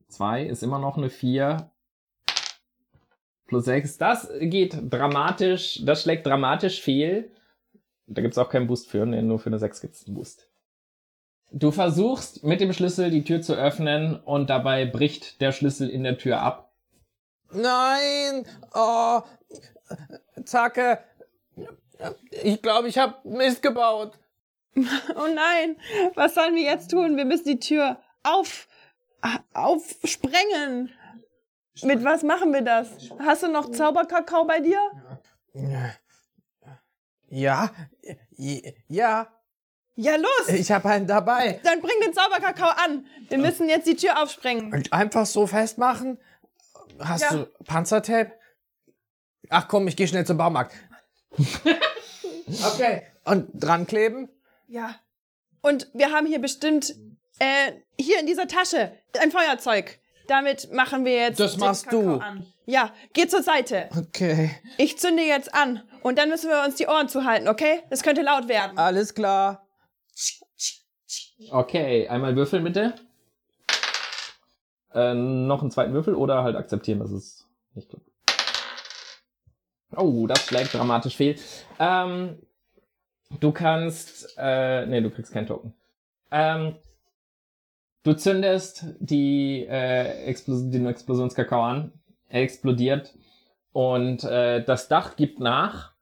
[0.08, 1.70] 2 ist immer noch eine 4.
[3.52, 3.98] Plus 6.
[3.98, 7.30] Das geht dramatisch, das schlägt dramatisch fehl.
[8.06, 10.48] Da gibt's auch keinen Boost für, nee, nur für eine 6 gibt's einen Boost.
[11.50, 16.02] Du versuchst mit dem Schlüssel die Tür zu öffnen und dabei bricht der Schlüssel in
[16.02, 16.72] der Tür ab.
[17.52, 18.46] Nein!
[18.72, 19.20] Oh!
[20.46, 21.00] Zacke!
[22.42, 24.18] Ich glaube, ich habe Mist gebaut.
[25.14, 25.76] Oh nein,
[26.14, 27.18] was sollen wir jetzt tun?
[27.18, 28.66] Wir müssen die Tür auf,
[29.52, 30.90] aufsprengen.
[31.82, 32.88] Mit was machen wir das?
[33.18, 34.78] Hast du noch Zauberkakao bei dir?
[37.28, 37.70] Ja,
[38.88, 39.28] ja,
[39.94, 40.48] Ja, los!
[40.48, 41.60] ich habe einen dabei.
[41.64, 43.06] Dann bring den Zauberkakao an.
[43.28, 44.72] Wir müssen jetzt die Tür aufsprengen.
[44.72, 46.18] Und einfach so festmachen?
[46.98, 47.30] Hast Ja.
[47.32, 48.32] du Panzertape?
[49.48, 50.74] Ach komm, ich gehe schnell zum Baumarkt.
[52.74, 53.02] okay.
[53.24, 54.28] Und dran kleben?
[54.66, 54.94] Ja.
[55.62, 56.94] Und wir haben hier bestimmt,
[57.38, 59.98] äh, hier in dieser Tasche, ein Feuerzeug.
[60.32, 61.40] Damit machen wir jetzt.
[61.40, 62.16] Das den machst Kakao du.
[62.16, 62.46] An.
[62.64, 63.90] Ja, geh zur Seite.
[63.94, 64.50] Okay.
[64.78, 65.82] Ich zünde jetzt an.
[66.02, 67.82] Und dann müssen wir uns die Ohren zuhalten, okay?
[67.90, 68.78] Das könnte laut werden.
[68.78, 69.66] Alles klar.
[71.50, 72.94] Okay, einmal würfeln bitte.
[74.94, 78.08] Äh, noch einen zweiten Würfel oder halt akzeptieren, dass es nicht klappt.
[79.94, 81.36] Oh, das schlägt dramatisch fehl.
[81.78, 82.38] Ähm,
[83.38, 85.74] du kannst, äh, nee, du kriegst keinen Token.
[86.30, 86.76] Ähm,
[88.02, 91.92] du zündest die, äh, Explos den Explosionskakao an.
[92.28, 93.12] Er explodiert.
[93.72, 95.92] Und äh, das Dach gibt nach.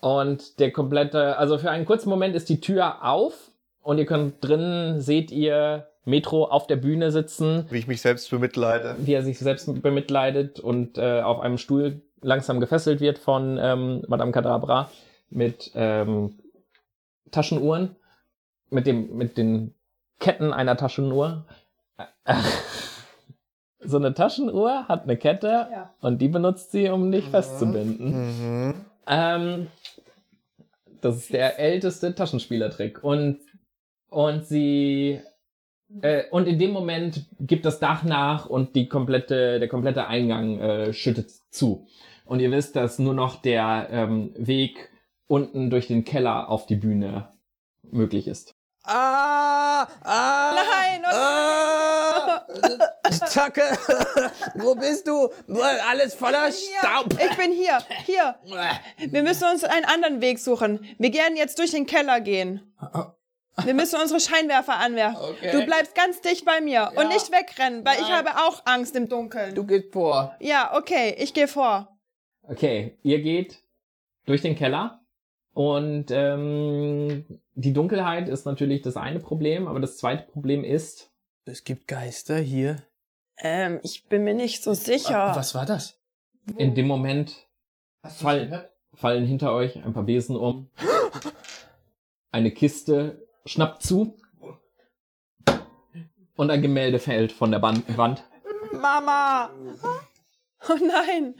[0.00, 3.50] Und der komplette, also für einen kurzen Moment ist die Tür auf.
[3.80, 8.30] Und ihr könnt drinnen, seht ihr Metro auf der Bühne sitzen, Wie ich mich selbst
[8.30, 8.96] bemitleide.
[8.98, 14.02] wie er sich selbst bemitleidet und äh, auf einem Stuhl langsam gefesselt wird von ähm,
[14.08, 14.90] Madame Kadabra
[15.30, 16.38] mit ähm,
[17.30, 17.96] Taschenuhren,
[18.70, 19.73] mit dem mit den
[20.20, 21.46] Ketten einer Taschenuhr.
[23.80, 25.94] so eine Taschenuhr hat eine Kette Ja.
[26.00, 28.68] und die benutzt sie, um dich festzubinden.
[28.68, 28.74] Mhm.
[29.06, 29.66] Ähm,
[31.00, 33.04] das ist der älteste Taschenspielertrick.
[33.04, 33.40] Und,
[34.08, 35.20] und sie.
[36.00, 40.58] Äh, und in dem Moment gibt das Dach nach und die komplette, der komplette Eingang
[40.58, 41.86] äh, schüttet zu.
[42.24, 44.90] Und ihr wisst, dass nur noch der ähm, Weg
[45.26, 47.28] unten durch den Keller auf die Bühne
[47.82, 48.53] möglich ist.
[48.86, 49.86] Ah!
[50.02, 50.54] Ah!
[50.54, 52.46] Nein, oh Ah!
[53.26, 53.62] Zacke!
[54.56, 55.30] Wo bist du?
[55.88, 57.14] Alles voller Staub!
[57.18, 58.34] Ich bin hier, hier.
[58.98, 60.84] Wir müssen uns einen anderen Weg suchen.
[60.98, 62.74] Wir werden jetzt durch den Keller gehen.
[63.64, 65.16] Wir müssen unsere Scheinwerfer anwerfen.
[65.30, 65.52] Okay.
[65.52, 68.26] Du bleibst ganz dicht bei mir und nicht wegrennen, weil ich Nein.
[68.26, 69.54] habe auch Angst im Dunkeln.
[69.54, 70.34] Du gehst vor.
[70.40, 71.96] Ja, okay, ich gehe vor.
[72.42, 73.62] Okay, ihr geht
[74.26, 75.00] durch den Keller
[75.52, 81.10] und ähm, die Dunkelheit ist natürlich das eine Problem, aber das zweite Problem ist,
[81.44, 82.82] Es gibt Geister hier.
[83.38, 85.18] Ähm, ich bin mir nicht so sicher.
[85.32, 85.98] Ah, Was war das?
[86.58, 87.46] in dem Moment
[88.04, 90.68] Fall, fallen hinter euch ein paar Besen um.
[92.30, 94.16] Eine Kiste schnappt zu.
[96.36, 98.24] Und ein Gemälde fällt von der Ban- Wand.
[98.72, 99.50] Mama!
[100.68, 101.34] Oh nein!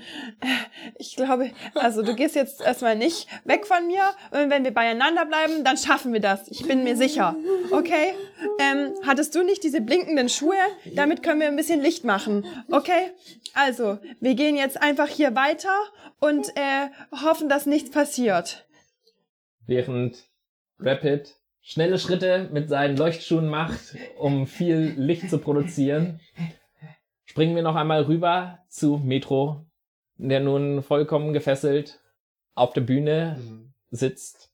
[0.98, 4.02] Ich glaube, also du gehst jetzt erstmal nicht weg von mir.
[4.30, 6.48] Und wenn wir beieinander bleiben, dann schaffen wir das.
[6.48, 7.34] Ich bin mir sicher.
[7.70, 8.14] Okay?
[8.60, 10.56] Ähm, hattest du nicht diese blinkenden Schuhe?
[10.94, 12.44] Damit können wir ein bisschen Licht machen.
[12.70, 13.12] Okay?
[13.54, 15.74] Also, wir gehen jetzt einfach hier weiter
[16.20, 16.88] und äh,
[17.22, 18.66] hoffen, dass nichts passiert.
[19.66, 20.28] Während
[20.78, 26.20] Rapid schnelle Schritte mit seinen Leuchtschuhen macht, um viel Licht zu produzieren,
[27.34, 29.66] springen wir noch einmal rüber zu Metro,
[30.18, 31.98] der nun vollkommen gefesselt
[32.54, 33.40] auf der Bühne
[33.90, 34.52] sitzt.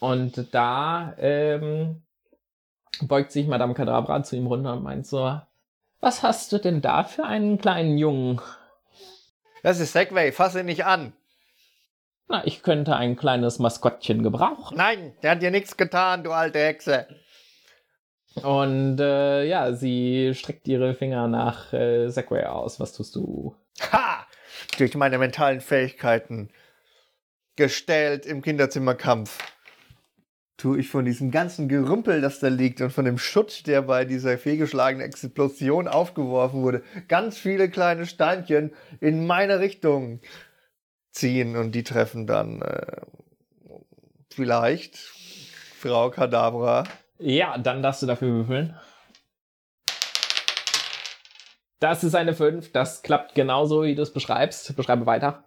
[0.00, 2.04] Und da ähm,
[3.02, 5.38] beugt sich Madame Kadabra zu ihm runter und meint so,
[6.00, 8.40] was hast du denn da für einen kleinen Jungen?
[9.62, 11.12] Das ist Segway, fass ihn nicht an.
[12.28, 14.78] Na, ich könnte ein kleines Maskottchen gebrauchen.
[14.78, 17.08] Nein, der hat dir nichts getan, du alte Hexe.
[18.34, 22.80] Und äh, ja, sie streckt ihre Finger nach äh, Segway aus.
[22.80, 23.54] Was tust du?
[23.92, 24.26] Ha!
[24.78, 26.50] Durch meine mentalen Fähigkeiten
[27.56, 29.38] gestellt im Kinderzimmerkampf
[30.56, 34.04] tue ich von diesem ganzen Gerümpel, das da liegt und von dem Schutt, der bei
[34.04, 40.20] dieser fehlgeschlagenen Explosion aufgeworfen wurde, ganz viele kleine Steinchen in meine Richtung
[41.10, 43.00] ziehen und die treffen dann äh,
[44.30, 46.84] vielleicht Frau Kadabra.
[47.22, 48.76] Ja, dann darfst du dafür würfeln.
[51.78, 52.72] Das ist eine 5.
[52.72, 54.74] Das klappt genauso, wie du es beschreibst.
[54.74, 55.44] Beschreibe weiter.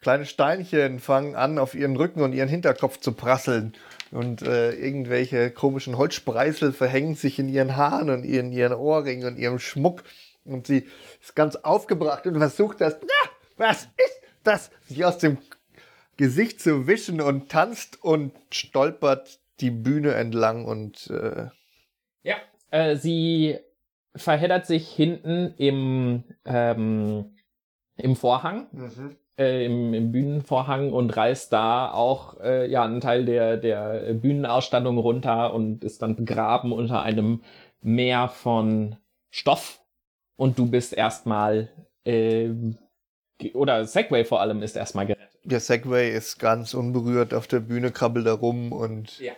[0.00, 3.74] Kleine Steinchen fangen an, auf ihren Rücken und ihren Hinterkopf zu prasseln.
[4.12, 9.36] Und äh, irgendwelche komischen Holzspreißel verhängen sich in ihren Haaren und in ihren Ohrringen und
[9.36, 10.04] ihrem Schmuck.
[10.44, 10.86] Und sie
[11.20, 15.38] ist ganz aufgebracht und versucht das, ja, was ist das, sich aus dem
[16.16, 21.48] Gesicht zu wischen und tanzt und stolpert die Bühne entlang und äh,
[22.22, 22.36] Ja.
[22.70, 23.58] Äh, sie
[24.14, 27.36] verheddert sich hinten im, ähm,
[27.96, 28.68] im Vorhang.
[29.38, 34.96] äh, im, im Bühnenvorhang und reißt da auch äh, ja einen Teil der, der Bühnenausstattung
[34.96, 37.42] runter und ist dann begraben unter einem
[37.82, 38.96] Meer von
[39.30, 39.80] Stoff.
[40.36, 41.68] Und du bist erstmal,
[42.04, 42.48] äh,
[43.52, 45.28] oder Segway vor allem ist erstmal gerettet.
[45.44, 49.34] der Segway ist ganz unberührt auf der Bühne, krabbelt da rum und Ja.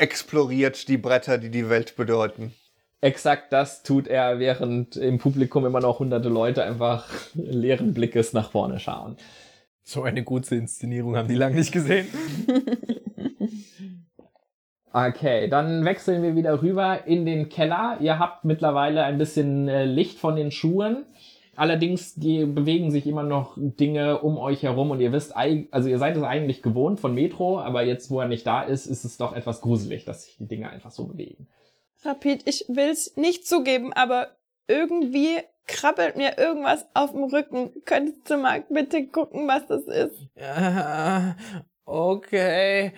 [0.00, 2.52] Exploriert die Bretter, die die Welt bedeuten.
[3.00, 8.50] Exakt das tut er, während im Publikum immer noch hunderte Leute einfach leeren Blickes nach
[8.50, 9.16] vorne schauen.
[9.82, 12.08] So eine gute Inszenierung haben die lange nicht gesehen.
[14.92, 17.98] Okay, dann wechseln wir wieder rüber in den Keller.
[18.00, 21.06] Ihr habt mittlerweile ein bisschen äh, Licht von den Schuhen.
[21.60, 25.98] Allerdings die bewegen sich immer noch Dinge um euch herum und ihr wisst, also ihr
[25.98, 29.18] seid es eigentlich gewohnt von Metro, aber jetzt, wo er nicht da ist, ist es
[29.18, 31.48] doch etwas gruselig, dass sich die Dinge einfach so bewegen.
[32.02, 34.28] Rapid, ich will's nicht zugeben, aber
[34.68, 37.72] irgendwie krabbelt mir irgendwas auf dem Rücken.
[37.84, 40.28] Könntest du mal bitte gucken, was das ist?
[40.36, 41.36] Ja,
[41.84, 42.94] okay.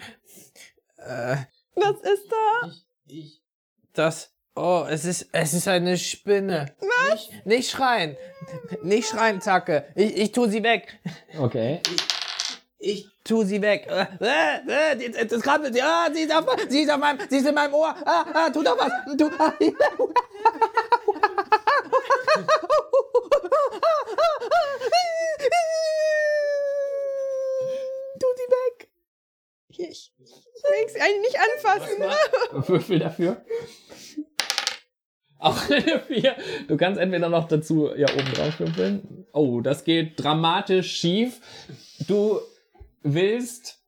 [0.98, 1.36] Äh,
[1.74, 2.68] Was ist da?
[2.68, 3.42] ich, ich,
[3.92, 6.74] das, Oh, es ist, es ist eine Spinne.
[6.80, 7.30] Was?
[7.30, 8.18] Nicht, nicht schreien.
[8.82, 9.86] Nicht schreien, Zacke.
[9.94, 10.98] Ich, ich tu sie weg.
[11.38, 11.80] Okay.
[12.78, 13.86] Ich tu sie weg.
[13.88, 15.80] Äh, äh, äh, das, krabbelt sie.
[15.80, 17.94] Ah, sie ist auf, sie ist auf meinem, sie ist in meinem Ohr.
[18.04, 18.92] Ah, ah, tu doch was.
[19.16, 19.54] Tu, ah,
[28.20, 28.88] tu sie weg.
[29.68, 32.04] Ich, ich will sie eigentlich nicht anfassen.
[32.68, 33.42] Würfel dafür.
[35.42, 36.36] Auch eine 4.
[36.68, 39.26] Du kannst entweder noch dazu ja oben drauf würfeln.
[39.32, 41.40] Oh, das geht dramatisch schief.
[42.06, 42.38] Du
[43.02, 43.82] willst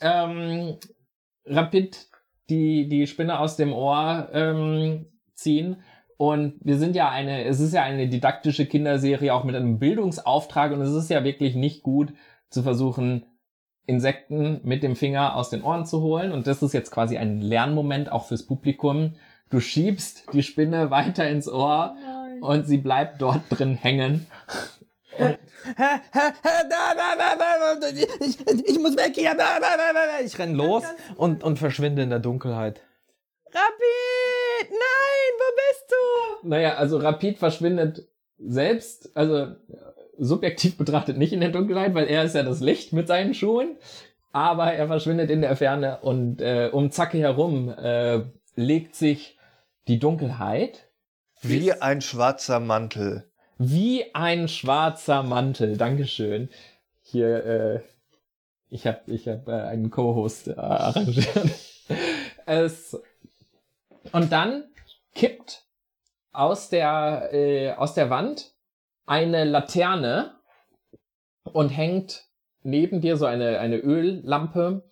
[0.00, 0.76] ähm,
[1.44, 2.08] rapid
[2.48, 5.82] die, die Spinne aus dem Ohr ähm, ziehen.
[6.16, 10.72] Und wir sind ja eine, es ist ja eine didaktische Kinderserie auch mit einem Bildungsauftrag
[10.72, 12.12] und es ist ja wirklich nicht gut
[12.50, 13.24] zu versuchen,
[13.86, 16.32] Insekten mit dem Finger aus den Ohren zu holen.
[16.32, 19.14] Und das ist jetzt quasi ein Lernmoment auch fürs Publikum.
[19.50, 22.42] Du schiebst die Spinne weiter ins Ohr Nein.
[22.42, 24.26] und sie bleibt dort drin hängen.
[28.20, 29.36] Ich, ich muss weg hier.
[30.24, 30.84] Ich renn los
[31.16, 32.80] und, und verschwinde in der Dunkelheit.
[33.46, 34.70] Rapid!
[34.70, 36.48] Nein, wo bist du?
[36.48, 38.06] Naja, also Rapid verschwindet
[38.38, 39.54] selbst, also
[40.18, 43.76] subjektiv betrachtet nicht in der Dunkelheit, weil er ist ja das Licht mit seinen Schuhen.
[44.32, 48.20] Aber er verschwindet in der Ferne und äh, um Zacke herum äh,
[48.54, 49.37] legt sich
[49.88, 50.90] die Dunkelheit
[51.40, 53.24] Wie ein schwarzer Mantel.
[53.56, 55.76] wie ein schwarzer Mantel.
[55.76, 56.50] Dankeschön.
[57.02, 57.80] Hier, äh,
[58.68, 61.50] ich habe ich hab, äh, einen Co-Host äh, arrangiert.
[62.46, 63.00] es,
[64.12, 64.64] und dann
[65.14, 65.64] kippt
[66.32, 68.54] aus der, äh, aus der Wand
[69.06, 70.34] eine Laterne
[71.44, 72.26] und hängt
[72.62, 74.84] neben dir so eine, eine Öllampe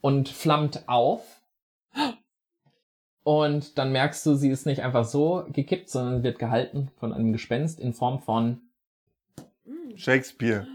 [0.00, 1.41] und flammt auf.
[3.24, 7.32] Und dann merkst du, sie ist nicht einfach so gekippt, sondern wird gehalten von einem
[7.32, 8.60] Gespenst in Form von
[9.94, 10.66] Shakespeare.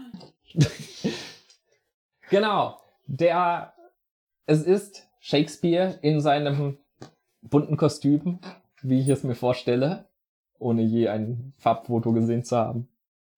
[2.30, 2.78] Genau.
[3.06, 3.72] Der,
[4.46, 6.78] es ist Shakespeare in seinem
[7.40, 8.38] bunten Kostüm,
[8.82, 10.08] wie ich es mir vorstelle,
[10.58, 12.88] ohne je ein Farbfoto gesehen zu haben.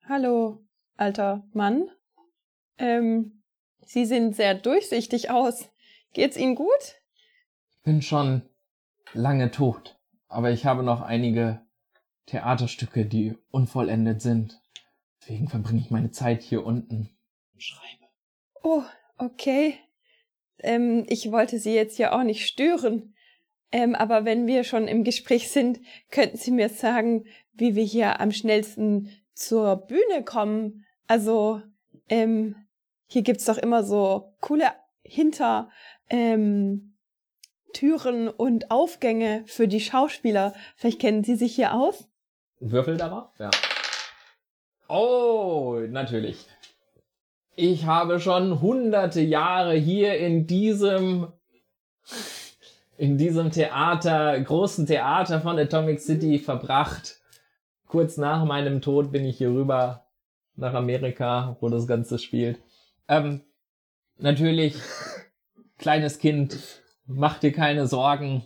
[0.09, 0.59] Hallo,
[0.97, 1.89] alter Mann.
[2.79, 3.43] Ähm,
[3.87, 5.69] Sie sehen sehr durchsichtig aus.
[6.13, 6.69] Geht's Ihnen gut?
[7.71, 8.43] Ich bin schon
[9.13, 11.61] lange tot, aber ich habe noch einige
[12.27, 14.61] Theaterstücke, die unvollendet sind.
[15.21, 17.11] Deswegen verbringe ich meine Zeit hier unten
[17.53, 18.05] und schreibe.
[18.63, 18.83] Oh,
[19.19, 19.75] okay.
[20.59, 23.15] Ähm, ich wollte Sie jetzt ja auch nicht stören.
[23.73, 28.21] Ähm, aber wenn wir schon im Gespräch sind, könnten Sie mir sagen, wie wir hier
[28.21, 30.85] am schnellsten zur Bühne kommen.
[31.07, 31.63] Also,
[32.09, 32.57] ähm,
[33.07, 34.67] hier gibt's doch immer so coole
[35.03, 35.71] Hinter,
[36.09, 36.90] ähm,
[37.73, 40.55] Türen und Aufgänge für die Schauspieler.
[40.77, 42.09] Vielleicht kennen Sie sich hier aus?
[42.61, 43.29] Würfel darauf?
[43.39, 43.51] Ja.
[44.89, 46.47] Oh, natürlich.
[47.57, 51.29] Ich habe schon hunderte Jahre hier in diesem,
[52.97, 57.19] in diesem Theater, großen Theater von Atomic City verbracht.
[57.87, 60.07] Kurz nach meinem Tod bin ich hier rüber
[60.57, 62.61] nach Amerika, wo das Ganze spielt.
[63.09, 63.43] Ähm,
[64.19, 64.77] natürlich,
[65.79, 66.59] kleines Kind,
[67.15, 68.45] mach dir keine Sorgen.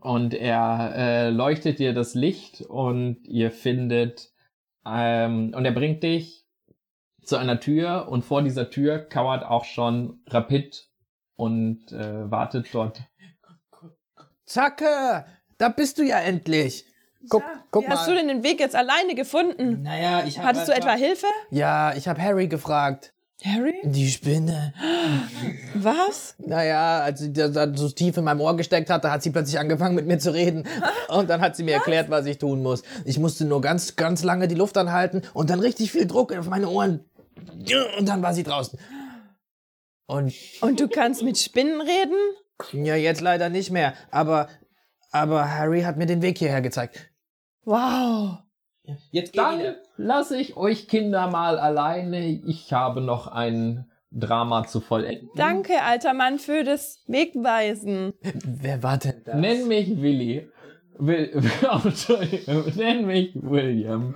[0.00, 4.30] Und er äh, leuchtet dir das Licht und ihr findet
[4.84, 6.44] ähm, und er bringt dich
[7.24, 10.88] zu einer Tür und vor dieser Tür kauert auch schon Rapid
[11.36, 13.00] und äh, wartet dort.
[14.44, 15.24] Zacke,
[15.56, 16.84] da bist du ja endlich.
[17.30, 17.96] Guck, guck Wie mal.
[17.96, 19.82] hast du denn den Weg jetzt alleine gefunden?
[19.82, 21.26] naja, ich hab Hattest du etwa einfach- Hilfe?
[21.50, 23.12] Ja, ich habe Harry gefragt.
[23.44, 23.74] Harry?
[23.84, 24.74] Die Spinne.
[25.74, 26.34] Was?
[26.38, 29.58] Naja, als sie da, da so tief in meinem Ohr gesteckt hatte, hat sie plötzlich
[29.60, 30.64] angefangen mit mir zu reden.
[31.08, 32.82] Und dann hat sie mir erklärt, was ich tun muss.
[33.04, 36.48] Ich musste nur ganz, ganz lange die Luft anhalten und dann richtig viel Druck auf
[36.48, 37.04] meine Ohren.
[37.98, 38.78] Und dann war sie draußen.
[40.06, 42.16] Und Und du kannst mit Spinnen reden?
[42.86, 43.94] ja, jetzt leider nicht mehr.
[44.10, 44.48] Aber,
[45.12, 47.08] aber Harry hat mir den Weg hierher gezeigt.
[47.64, 48.38] Wow.
[49.10, 52.26] Jetzt Dann lasse ich euch Kinder mal alleine.
[52.26, 55.28] Ich habe noch ein Drama zu vollenden.
[55.36, 58.14] Danke, alter Mann, für das Wegweisen.
[58.44, 59.36] Wer war denn das?
[59.36, 60.48] Nenn mich Willi.
[60.98, 61.80] Will, oh.
[62.76, 64.14] Nenn mich William.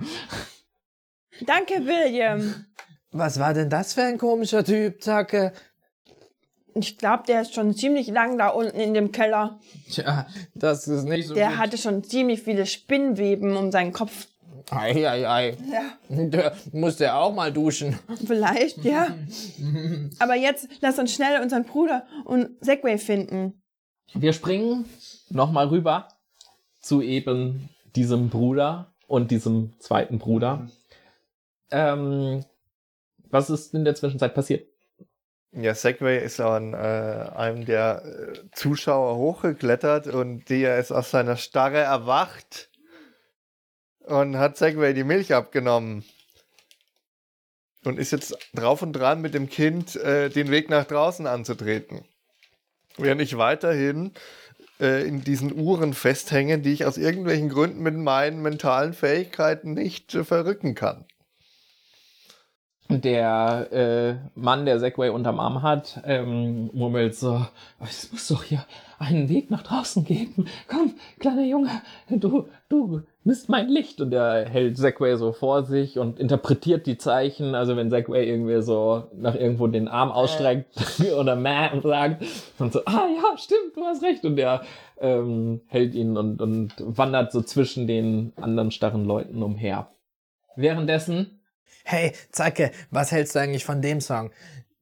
[1.45, 2.65] Danke, William.
[3.11, 5.53] Was war denn das für ein komischer Typ, Zacke?
[6.75, 9.59] Ich glaube, der ist schon ziemlich lang da unten in dem Keller.
[9.91, 11.35] Tja, das ist nicht so.
[11.35, 11.57] Der gut.
[11.57, 14.27] hatte schon ziemlich viele Spinnweben um seinen Kopf.
[14.71, 15.57] Ei, ei, ei.
[15.71, 15.97] Ja.
[16.09, 17.97] Der musste auch mal duschen.
[18.25, 19.15] Vielleicht, ja.
[20.19, 23.61] Aber jetzt lass uns schnell unseren Bruder und Segway finden.
[24.13, 24.85] Wir springen
[25.29, 26.07] nochmal rüber
[26.81, 30.67] zu eben diesem Bruder und diesem zweiten Bruder.
[31.71, 32.43] Ähm,
[33.29, 34.67] was ist in der Zwischenzeit passiert?
[35.51, 41.37] Ja, Segway ist an äh, einem der äh, Zuschauer hochgeklettert und der ist aus seiner
[41.37, 42.69] Starre erwacht
[44.05, 46.03] und hat Segway die Milch abgenommen.
[47.83, 52.05] Und ist jetzt drauf und dran, mit dem Kind äh, den Weg nach draußen anzutreten.
[52.97, 54.13] Während ich weiterhin
[54.79, 60.15] äh, in diesen Uhren festhänge, die ich aus irgendwelchen Gründen mit meinen mentalen Fähigkeiten nicht
[60.15, 61.05] äh, verrücken kann.
[63.01, 67.45] Der äh, Mann, der Segway unterm Arm hat, ähm, murmelt so,
[67.81, 68.65] es muss doch hier
[68.99, 70.45] einen Weg nach draußen geben.
[70.67, 71.69] Komm, kleiner Junge,
[72.09, 74.01] du, du bist mein Licht.
[74.01, 77.55] Und er hält Segway so vor sich und interpretiert die Zeichen.
[77.55, 80.75] Also wenn Segway irgendwie so nach irgendwo den Arm ausstreckt
[81.19, 82.23] oder meh sagt
[82.59, 84.25] und so, ah ja, stimmt, du hast recht.
[84.25, 84.61] Und er
[84.99, 89.87] ähm, hält ihn und, und wandert so zwischen den anderen starren Leuten umher.
[90.55, 91.39] Währenddessen
[91.83, 94.31] Hey, Zacke, was hältst du eigentlich von dem Song?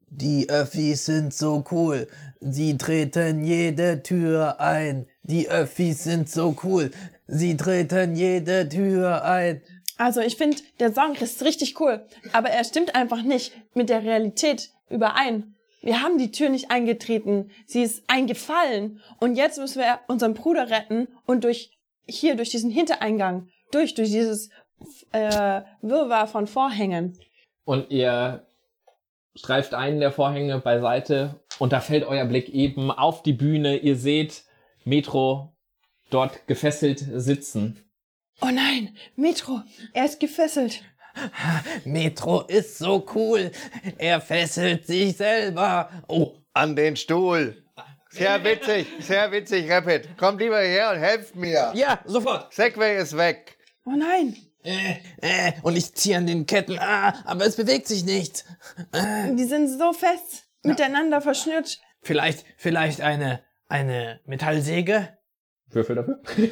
[0.10, 2.08] Die Öffis sind so cool.
[2.42, 5.08] Sie treten jede Tür ein.
[5.24, 6.92] Die Öffis sind so cool.
[7.28, 9.62] Sie treten jede Tür ein.
[10.02, 14.04] Also ich finde, der Song ist richtig cool, aber er stimmt einfach nicht mit der
[14.04, 15.56] Realität überein.
[15.84, 20.72] Wir haben die Tür nicht eingetreten, sie ist eingefallen und jetzt müssen wir unseren Bruder
[20.72, 21.78] retten und durch
[22.08, 24.50] hier durch diesen Hintereingang, durch durch dieses
[25.12, 27.18] äh, Wirrwarr von Vorhängen.
[27.66, 28.46] und ihr
[29.36, 33.78] streift einen der Vorhänge beiseite und da fällt euer Blick eben auf die Bühne.
[33.78, 34.44] Ihr seht
[34.84, 35.56] Metro
[36.10, 37.84] dort gefesselt sitzen.
[38.42, 39.62] Oh nein, Metro,
[39.94, 40.82] er ist gefesselt.
[41.86, 43.52] Metro ist so cool.
[43.98, 45.90] Er fesselt sich selber.
[46.08, 47.64] Oh, An den Stuhl.
[48.10, 50.18] Sehr witzig, sehr witzig, Rapid.
[50.18, 51.72] Kommt lieber her und helft mir.
[51.76, 52.54] ja, sofort.
[52.54, 53.58] Segway ist weg.
[53.86, 56.78] Oh nein, Äh, äh, und ich ziehe an den Ketten.
[56.80, 58.46] Ah, aber es bewegt sich nicht.
[59.38, 61.80] die sind so fest miteinander verschnürt.
[62.02, 65.10] Vielleicht, vielleicht eine, eine Metallsäge?
[65.68, 66.22] Würfel dafür.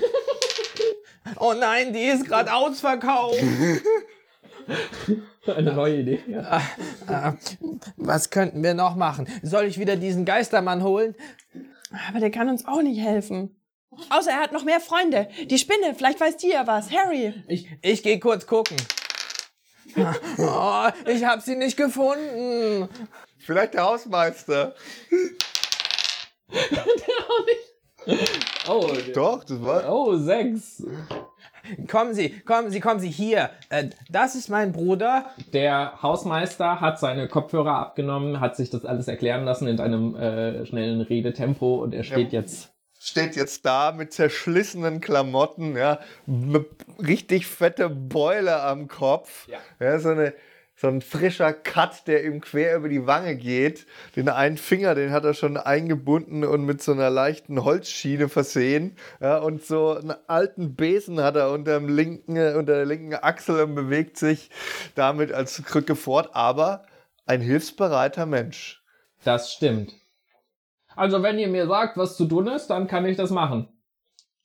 [1.40, 3.38] Oh nein, die ist gerade ausverkauft.
[5.46, 6.20] Eine neue Idee.
[6.28, 6.62] Ja.
[7.08, 7.34] Äh,
[7.98, 9.28] was könnten wir noch machen?
[9.42, 11.16] Soll ich wieder diesen Geistermann holen?
[12.08, 13.56] Aber der kann uns auch nicht helfen.
[14.10, 15.28] Außer er hat noch mehr Freunde.
[15.46, 16.92] Die Spinne, vielleicht weiß die ja was.
[16.92, 17.34] Harry.
[17.48, 18.78] Ich, ich gehe kurz gucken.
[20.38, 22.88] Oh, ich habe sie nicht gefunden.
[23.40, 24.76] Vielleicht der Hausmeister.
[28.68, 29.92] Oh, Doch, das war.
[29.92, 30.84] oh, sechs.
[31.90, 33.50] Kommen Sie, kommen Sie, kommen Sie hier.
[33.70, 35.26] Äh, das ist mein Bruder.
[35.54, 40.66] Der Hausmeister hat seine Kopfhörer abgenommen, hat sich das alles erklären lassen in einem äh,
[40.66, 42.72] schnellen Redetempo und er steht jetzt.
[43.02, 46.00] Steht jetzt da mit zerschlissenen Klamotten, ja,
[47.00, 49.48] richtig fette Beule am Kopf.
[49.48, 49.60] Ja.
[49.80, 50.34] Ja, so, eine,
[50.76, 53.88] so ein frischer Cut, der ihm quer über die Wange geht.
[54.18, 58.98] Den einen Finger, den hat er schon eingebunden und mit so einer leichten Holzschiene versehen.
[59.22, 63.62] Ja, und so einen alten Besen hat er unter, dem linken, unter der linken Achsel
[63.62, 64.50] und bewegt sich
[64.96, 66.32] damit als Krücke fort.
[66.34, 66.84] Aber
[67.26, 68.84] ein hilfsbereiter Mensch.
[69.24, 69.99] Das stimmt.
[71.00, 73.70] Also, wenn ihr mir sagt, was zu tun ist, dann kann ich das machen.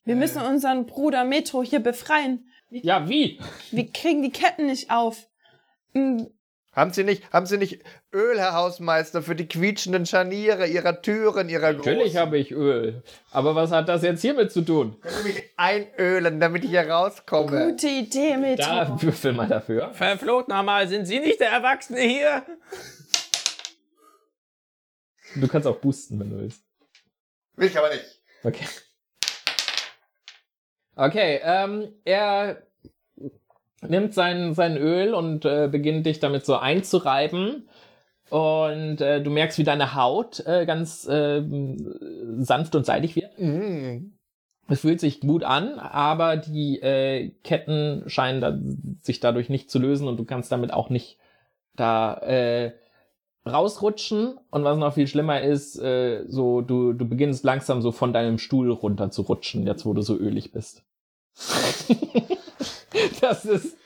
[0.05, 2.46] Wir müssen unseren Bruder Metro hier befreien.
[2.70, 3.40] Ja, wie?
[3.72, 5.26] Wir kriegen die Ketten nicht auf.
[5.94, 6.26] Mm,
[6.72, 7.82] Haben Sie nicht, haben Sie nicht
[8.12, 13.02] Öl, Herr Hausmeister, für die quietschenden Scharniere Ihrer Türen, Ihrer Natürlich habe ich Öl.
[13.32, 14.96] Aber was hat das jetzt hiermit zu tun?
[15.02, 17.70] Sie mich einölen, damit ich hier rauskomme?
[17.72, 18.64] Gute Idee, Metro.
[18.64, 19.92] Da würfel mal dafür.
[19.92, 22.42] Verflucht nochmal, sind Sie nicht der Erwachsene hier?
[25.37, 26.64] Du kannst auch boosten, wenn du willst.
[27.57, 28.22] Will ich aber nicht.
[28.43, 28.66] Okay.
[30.97, 32.62] Okay, ähm, er
[33.82, 37.68] nimmt sein, sein Öl und äh, beginnt dich damit so einzureiben.
[38.30, 41.43] Und äh, du merkst, wie deine Haut äh, ganz äh,
[42.39, 43.39] sanft und seidig wird.
[43.39, 44.14] Mm.
[44.66, 48.59] Es fühlt sich gut an, aber die äh, Ketten scheinen da,
[49.03, 51.18] sich dadurch nicht zu lösen und du kannst damit auch nicht
[51.76, 52.72] da äh,
[53.47, 54.38] rausrutschen.
[54.51, 58.38] Und was noch viel schlimmer ist, äh, so du, du beginnst langsam so von deinem
[58.38, 60.82] Stuhl runter zu rutschen, jetzt wo du so ölig bist.
[63.20, 63.76] das ist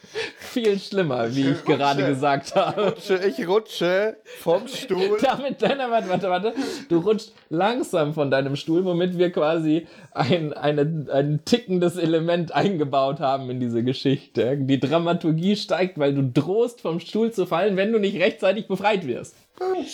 [0.49, 2.15] viel schlimmer, wie ich gerade rutsche.
[2.15, 2.89] gesagt habe.
[2.91, 5.19] Rutsche, ich rutsche vom Stuhl.
[5.23, 6.55] Damit deiner, warte, warte, warte.
[6.89, 13.21] Du rutschst langsam von deinem Stuhl, womit wir quasi ein, eine, ein tickendes Element eingebaut
[13.21, 14.57] haben in diese Geschichte.
[14.59, 19.07] Die Dramaturgie steigt, weil du drohst, vom Stuhl zu fallen, wenn du nicht rechtzeitig befreit
[19.07, 19.37] wirst.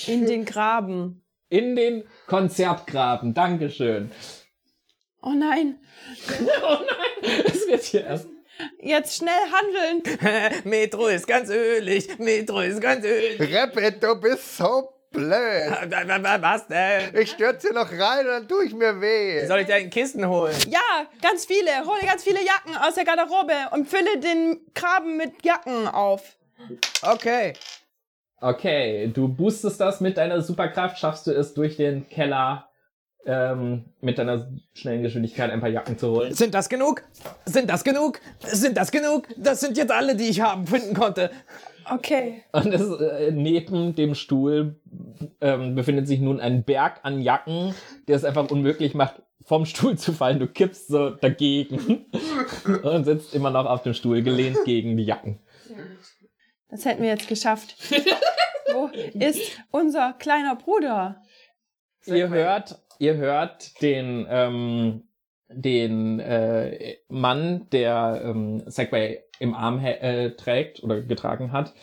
[0.07, 1.22] In den Graben.
[1.48, 3.34] In den Konzertgraben.
[3.34, 4.11] Dankeschön.
[5.22, 5.76] Oh nein,
[6.62, 8.28] Oh nein, es wird hier erst.
[8.80, 10.62] Jetzt schnell handeln.
[10.64, 13.55] Metro ist ganz ölig, Metro ist ganz ölig.
[13.55, 15.70] Rapid, du bist so blöd.
[16.40, 17.16] Was denn?
[17.16, 19.46] Ich stürze noch rein und dann tue ich mir weh.
[19.46, 20.55] Soll ich dir einen Kissen holen?
[20.68, 21.70] Ja, ganz viele.
[21.84, 26.36] Hole ganz viele Jacken aus der Garderobe und fülle den Graben mit Jacken auf.
[27.02, 27.55] Okay.
[28.40, 32.68] Okay, du boostest das mit deiner Superkraft, schaffst du es durch den Keller
[33.26, 36.34] ähm, mit deiner schnellen Geschwindigkeit ein paar Jacken zu holen.
[36.34, 37.02] Sind das genug?
[37.46, 38.20] Sind das genug?
[38.40, 39.28] Sind das genug?
[39.36, 41.30] Das sind jetzt alle, die ich haben finden konnte.
[41.90, 42.42] Okay.
[42.52, 44.76] Und es, äh, neben dem Stuhl
[45.40, 47.74] ähm, befindet sich nun ein Berg an Jacken,
[48.08, 50.38] der es einfach unmöglich macht, vom Stuhl zu fallen.
[50.38, 52.06] Du kippst so dagegen
[52.82, 55.40] und sitzt immer noch auf dem Stuhl, gelehnt gegen die Jacken.
[56.68, 57.76] Das hätten wir jetzt geschafft.
[58.72, 58.86] Wo
[59.18, 61.22] ist unser kleiner Bruder?
[62.06, 65.03] Ihr hört, ihr hört den, ähm,
[65.49, 71.74] den äh, Mann, der ähm, Segway im Arm äh, trägt oder getragen hat,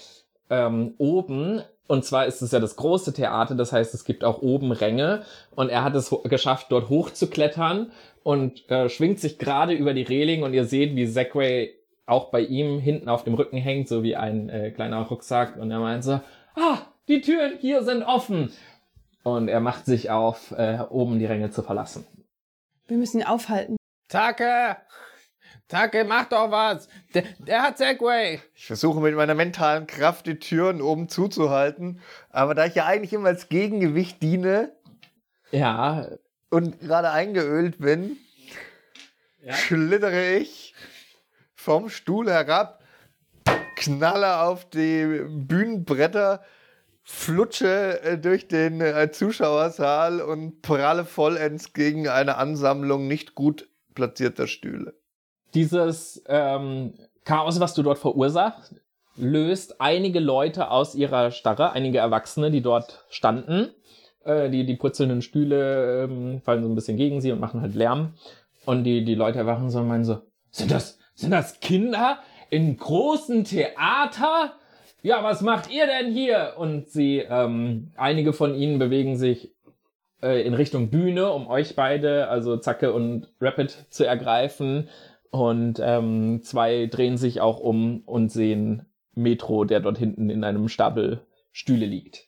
[0.49, 1.61] ähm, oben.
[1.87, 5.23] Und zwar ist es ja das große Theater, das heißt, es gibt auch oben Ränge.
[5.55, 7.91] Und er hat es geschafft, dort hochzuklettern
[8.23, 10.43] und äh, schwingt sich gerade über die Reling.
[10.43, 11.73] Und ihr seht, wie Segway
[12.05, 15.57] auch bei ihm hinten auf dem Rücken hängt, so wie ein äh, kleiner Rucksack.
[15.57, 16.21] Und er meint so,
[16.55, 18.51] ah, die Türen hier sind offen.
[19.23, 22.05] Und er macht sich auf, äh, oben die Ränge zu verlassen.
[22.87, 23.77] Wir müssen ihn aufhalten.
[24.07, 24.77] Take!
[25.67, 26.89] Take, mach doch was!
[27.13, 28.41] Der, der hat Segway!
[28.55, 33.13] Ich versuche mit meiner mentalen Kraft die Türen oben zuzuhalten, aber da ich ja eigentlich
[33.13, 34.73] immer als Gegengewicht diene
[35.51, 36.07] Ja,
[36.49, 38.17] und gerade eingeölt bin,
[39.47, 40.75] schlittere ich
[41.55, 42.83] vom Stuhl herab,
[43.77, 46.43] knalle auf die Bühnenbretter,
[47.03, 54.47] flutsche äh, durch den äh, Zuschauersaal und pralle vollends gegen eine Ansammlung nicht gut platzierter
[54.47, 54.93] Stühle.
[55.53, 56.93] dieses ähm,
[57.25, 58.75] Chaos, was du dort verursachst,
[59.15, 63.69] löst einige Leute aus ihrer Starre, einige Erwachsene, die dort standen.
[64.23, 67.75] Äh, die, die purzelnden Stühle ähm, fallen so ein bisschen gegen sie und machen halt
[67.75, 68.13] Lärm.
[68.65, 70.21] Und die, die Leute erwachen so und meinen so,
[70.51, 74.53] sind das, sind das Kinder in großen Theater?
[75.03, 76.53] Ja, was macht ihr denn hier?
[76.57, 79.51] Und sie, ähm, einige von ihnen bewegen sich
[80.21, 84.89] äh, in Richtung Bühne, um euch beide, also Zacke und Rapid, zu ergreifen.
[85.31, 90.67] Und ähm, zwei drehen sich auch um und sehen Metro, der dort hinten in einem
[90.67, 92.27] Stapel Stühle liegt.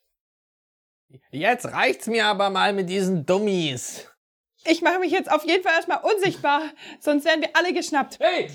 [1.30, 4.10] Jetzt reicht's mir aber mal mit diesen Dummies.
[4.66, 6.62] Ich mache mich jetzt auf jeden Fall erstmal unsichtbar,
[7.00, 8.18] sonst werden wir alle geschnappt.
[8.20, 8.50] Hey,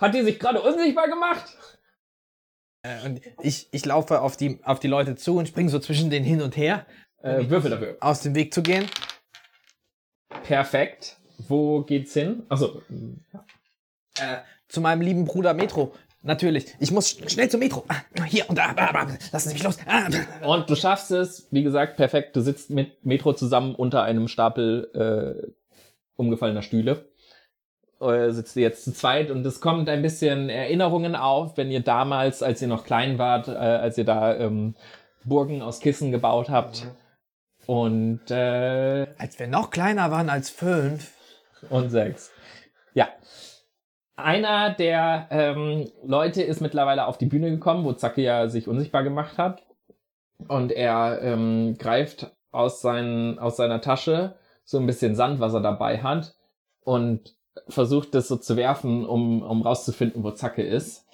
[0.00, 1.56] hat die sich gerade unsichtbar gemacht?
[2.84, 6.10] Äh, Und ich, ich laufe auf die, auf die Leute zu und springe so zwischen
[6.10, 6.86] denen hin und her,
[7.22, 7.96] Äh, Würfel dafür.
[8.00, 8.86] aus dem Weg zu gehen.
[10.44, 11.16] Perfekt.
[11.48, 12.44] Wo geht's hin?
[12.48, 12.82] Also
[14.18, 14.36] Äh,
[14.68, 15.94] zu meinem lieben Bruder Metro.
[16.22, 16.74] Natürlich.
[16.78, 17.84] Ich muss sch- schnell zum Metro.
[17.88, 18.72] Ah, Hier und da.
[18.76, 19.76] Ah, Lassen Sie mich los.
[19.86, 20.08] Ah.
[20.46, 22.34] Und du schaffst es, wie gesagt, perfekt.
[22.36, 25.52] Du sitzt mit Metro zusammen unter einem Stapel äh,
[26.16, 27.04] umgefallener Stühle.
[28.04, 31.80] Äh, sitzt ihr jetzt zu zweit und es kommt ein bisschen Erinnerungen auf, wenn ihr
[31.80, 34.74] damals, als ihr noch klein wart, äh, als ihr da ähm,
[35.24, 36.86] Burgen aus Kissen gebaut habt.
[37.66, 41.12] Und, äh, Als wir noch kleiner waren als fünf.
[41.70, 42.30] und sechs.
[42.92, 43.08] Ja.
[44.16, 49.02] Einer der ähm, Leute ist mittlerweile auf die Bühne gekommen, wo Zacke ja sich unsichtbar
[49.02, 49.62] gemacht hat.
[50.46, 55.60] Und er ähm, greift aus, seinen, aus seiner Tasche so ein bisschen Sand, was er
[55.60, 56.34] dabei hat,
[56.82, 57.34] und
[57.68, 61.06] versucht das so zu werfen, um, um rauszufinden, wo Zacke ist.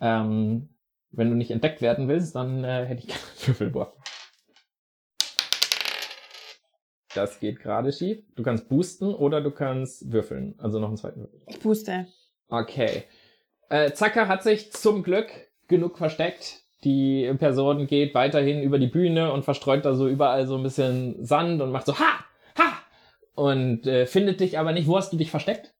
[0.00, 0.68] Ähm,
[1.12, 3.92] wenn du nicht entdeckt werden willst, dann äh, hätte ich gerne einen Würfelwurf.
[7.14, 8.24] Das geht gerade schief.
[8.34, 10.56] Du kannst boosten oder du kannst würfeln.
[10.58, 11.40] Also noch einen zweiten Würfel.
[11.46, 12.08] Ich puste.
[12.48, 13.04] Okay.
[13.68, 15.28] Äh, Zacker hat sich zum Glück
[15.68, 16.62] genug versteckt.
[16.82, 21.24] Die Person geht weiterhin über die Bühne und verstreut da so überall so ein bisschen
[21.24, 22.24] Sand und macht so Ha!
[22.58, 22.72] Ha!
[23.34, 24.88] Und äh, findet dich aber nicht.
[24.88, 25.73] Wo hast du dich versteckt?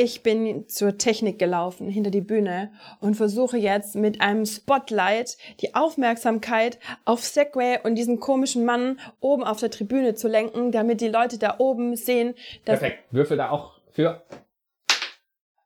[0.00, 2.70] Ich bin zur Technik gelaufen, hinter die Bühne
[3.00, 9.42] und versuche jetzt mit einem Spotlight die Aufmerksamkeit auf Segway und diesen komischen Mann oben
[9.42, 13.12] auf der Tribüne zu lenken, damit die Leute da oben sehen, dass Perfekt.
[13.12, 14.22] Würfel da auch für.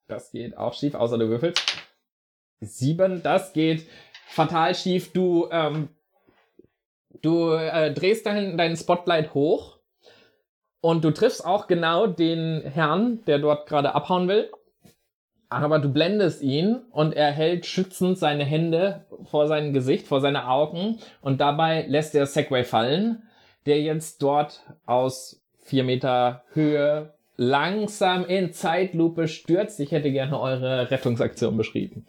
[0.09, 1.63] Das geht auch schief, außer du würfelst.
[2.61, 3.87] Sieben, das geht
[4.29, 5.13] fatal schief.
[5.13, 5.91] Du, ähm,
[7.21, 9.82] du äh, drehst dein, dein Spotlight hoch
[10.83, 14.51] und du triffst auch genau den Herrn, der dort gerade abhauen will.
[15.49, 20.49] Aber du blendest ihn und er hält schützend seine Hände vor sein Gesicht, vor seine
[20.49, 23.23] Augen und dabei lässt er Segway fallen,
[23.65, 29.79] der jetzt dort aus vier Meter Höhe langsam in Zeitlupe stürzt.
[29.79, 32.07] Ich hätte gerne eure Rettungsaktion beschrieben.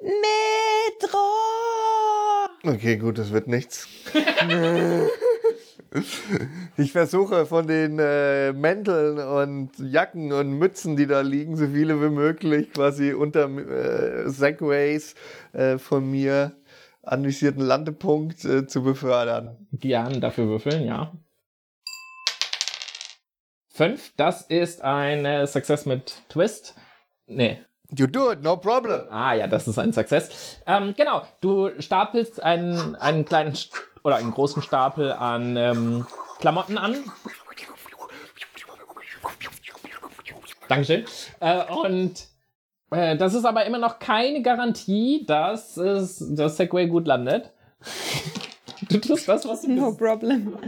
[0.00, 1.18] Metro!
[2.64, 3.86] Okay, gut, das wird nichts.
[6.76, 12.00] Ich versuche von den äh, Mänteln und Jacken und Mützen, die da liegen, so viele
[12.02, 15.14] wie möglich quasi unter äh, Segways
[15.52, 16.52] äh, von mir
[17.02, 19.68] anvisierten Landepunkt äh, zu befördern.
[19.72, 21.12] Gern dafür würfeln, ja.
[23.68, 26.74] Fünf, das ist ein Success mit Twist.
[27.26, 27.58] Nee.
[27.96, 29.02] You do it, no problem.
[29.10, 30.60] Ah ja, das ist ein Success.
[30.66, 33.54] Ähm, genau, du stapelst einen, einen kleinen
[34.06, 36.06] oder einen großen Stapel an ähm,
[36.38, 36.96] Klamotten an.
[40.68, 41.04] Dankeschön.
[41.40, 42.28] Äh, und
[42.92, 47.52] äh, das ist aber immer noch keine Garantie, dass es, das Segway gut landet.
[48.90, 50.56] Du tust das, was du No problem.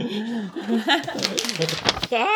[2.09, 2.27] Ja,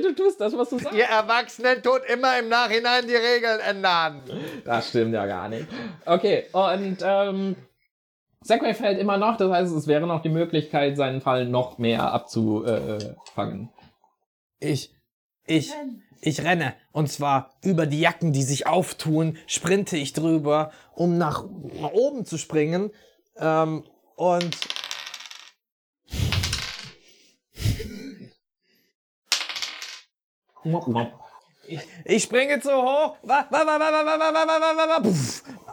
[0.00, 0.98] du tust das, was du sagst.
[0.98, 4.20] Ihr Erwachsenen tut immer im Nachhinein die Regeln ändern.
[4.64, 5.66] Das stimmt ja gar nicht.
[6.04, 7.56] Okay, und ähm,
[8.44, 12.12] Segway fällt immer noch, das heißt, es wäre noch die Möglichkeit, seinen Fall noch mehr
[12.12, 13.70] abzufangen.
[14.60, 14.94] Ich,
[15.46, 15.72] ich,
[16.20, 16.74] ich renne.
[16.92, 21.44] Und zwar über die Jacken, die sich auftun, sprinte ich drüber, um nach
[21.94, 22.90] oben zu springen.
[23.38, 23.84] Ähm,
[24.14, 24.58] und
[32.04, 33.16] ich, springe zu hoch.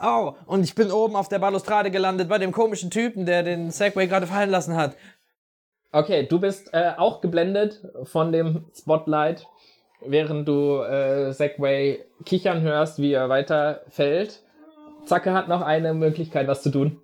[0.00, 0.36] Au.
[0.46, 4.06] Und ich bin oben auf der Balustrade gelandet bei dem komischen Typen, der den Segway
[4.06, 4.96] gerade fallen lassen hat.
[5.92, 9.46] Okay, du bist äh, auch geblendet von dem Spotlight,
[10.00, 14.42] während du äh, Segway kichern hörst, wie er weiterfällt.
[15.04, 17.00] Zacke hat noch eine Möglichkeit, was zu tun.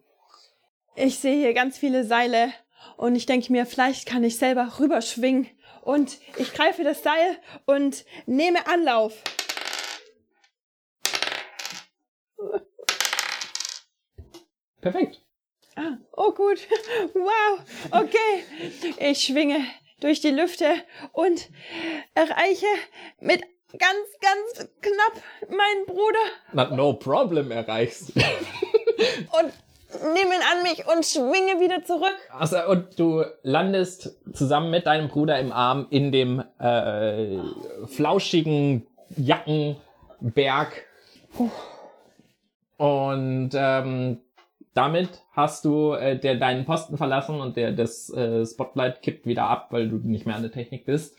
[0.97, 2.49] Ich sehe hier ganz viele Seile
[2.97, 5.47] und ich denke mir, vielleicht kann ich selber rüberschwingen.
[5.89, 9.15] Und ich greife das Seil und nehme Anlauf.
[14.83, 15.23] Perfekt.
[15.77, 16.59] Ah, oh gut.
[17.15, 17.61] Wow.
[17.91, 18.45] Okay.
[18.99, 19.65] Ich schwinge
[20.01, 20.75] durch die Lüfte
[21.13, 21.49] und
[22.15, 22.67] erreiche
[23.21, 26.19] mit ganz, ganz knapp meinen Bruder
[26.53, 28.13] Na, no problem erreichst.
[28.15, 29.53] und
[29.91, 32.17] nehme ihn an mich und schwinge wieder zurück.
[32.31, 37.39] Also, und du landest zusammen mit deinem Bruder im Arm in dem äh,
[37.87, 38.87] flauschigen
[39.17, 40.85] Jackenberg.
[42.77, 44.21] Und ähm,
[44.75, 49.45] damit hast du äh, der, deinen Posten verlassen und der, das äh, Spotlight kippt wieder
[49.45, 51.17] ab, weil du nicht mehr an der Technik bist.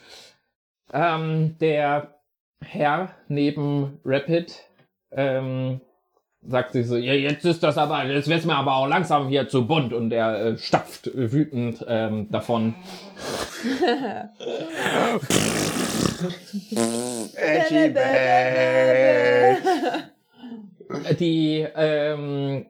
[0.94, 2.20] Ähm, der
[2.62, 4.64] Herr neben Rapid
[5.12, 5.82] ähm,
[6.42, 9.48] sagt sich so, ja, jetzt ist das aber, jetzt wird's mir aber auch langsam hier
[9.48, 12.76] zu bunt und er äh, stapft äh, wütend ähm, davon.
[21.20, 22.66] Die ähm,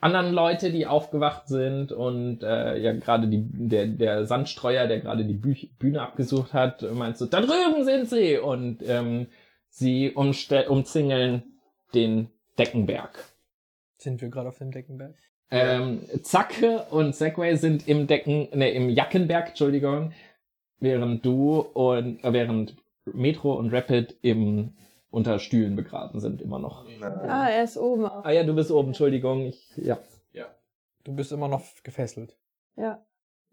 [0.00, 5.24] anderen Leute, die aufgewacht sind und äh, ja gerade die der der Sandstreuer, der gerade
[5.24, 9.26] die Büch Bühne abgesucht hat, meinst du, da drüben sind sie und ähm,
[9.68, 11.42] sie umzingeln
[11.94, 13.24] den Deckenberg.
[13.98, 15.14] Sind wir gerade auf dem Deckenberg?
[15.50, 20.12] Ähm, Zacke und Segway sind im Decken, ne, im Jackenberg, Entschuldigung,
[20.78, 24.74] während du und äh, während Metro und Rapid im
[25.10, 26.84] unter Stühlen begraben sind immer noch.
[27.00, 28.04] Ah, er ist oben.
[28.04, 29.46] Ah ja, du bist oben, Entschuldigung.
[29.46, 29.98] Ich, ja.
[31.08, 32.36] Du bist immer noch gefesselt.
[32.76, 33.02] Ja.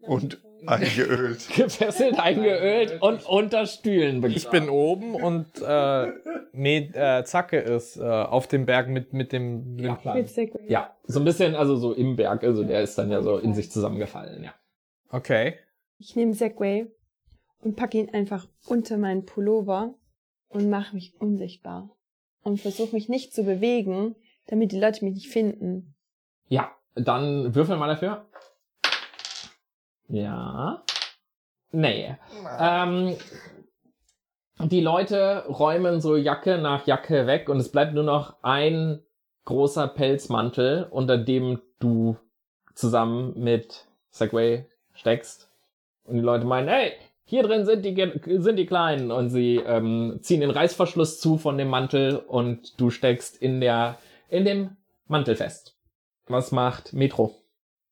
[0.06, 1.48] Und eingeölt.
[1.54, 4.36] Gefesselt, eingeölt und unter Stühlen begraben.
[4.36, 6.06] Ich bin oben und äh,
[6.52, 9.84] Med, äh, Zacke ist äh, auf dem Berg mit, mit dem Ja.
[9.84, 10.18] Windplan.
[10.18, 10.64] Mit Segway.
[10.68, 13.54] Ja, so ein bisschen, also so im Berg, also der ist dann ja so in
[13.54, 14.54] sich zusammengefallen, ja.
[15.10, 15.54] Okay.
[15.98, 16.86] Ich nehme Segway
[17.60, 19.94] und packe ihn einfach unter meinen Pullover
[20.48, 21.90] und mache mich unsichtbar.
[22.42, 24.14] Und versuche mich nicht zu bewegen,
[24.46, 25.94] damit die Leute mich nicht finden.
[26.48, 28.26] Ja, dann würfel mal dafür.
[30.08, 30.82] Ja.
[31.72, 32.16] Nee.
[32.58, 33.16] Ähm,
[34.58, 39.02] die Leute räumen so Jacke nach Jacke weg und es bleibt nur noch ein
[39.44, 42.16] großer Pelzmantel, unter dem du
[42.74, 45.50] zusammen mit Segway steckst.
[46.04, 46.92] Und die Leute meinen, hey,
[47.24, 49.10] hier drin sind die, sind die Kleinen.
[49.10, 53.98] Und sie ähm, ziehen den Reißverschluss zu von dem Mantel und du steckst in der,
[54.28, 54.76] in dem
[55.06, 55.76] Mantel fest.
[56.28, 57.34] Was macht Metro?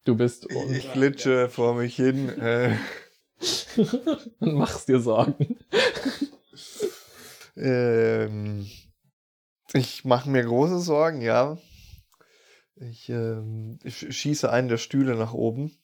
[0.05, 2.29] Du bist und, Ich glitsche vor mich hin.
[2.39, 2.77] Äh,
[4.39, 5.57] und machst dir Sorgen.
[7.57, 8.71] ähm,
[9.73, 11.59] ich mache mir große Sorgen, ja.
[12.77, 15.77] Ich, ähm, ich schieße einen der Stühle nach oben.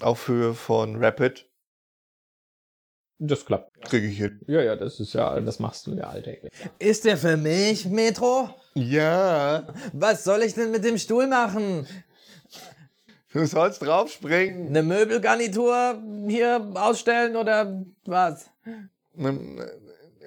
[0.00, 1.48] Auf Höhe von Rapid.
[3.18, 3.80] Das klappt.
[3.82, 4.40] Kriege ich hin.
[4.46, 6.52] Ja, ja, das ist ja, das machst du ja alltäglich.
[6.78, 8.50] Ist der für mich, Metro?
[8.74, 11.86] Ja, Was soll ich denn mit dem Stuhl machen?
[13.32, 14.68] Du sollst draufspringen.
[14.68, 18.50] Eine Möbelgarnitur hier ausstellen oder was?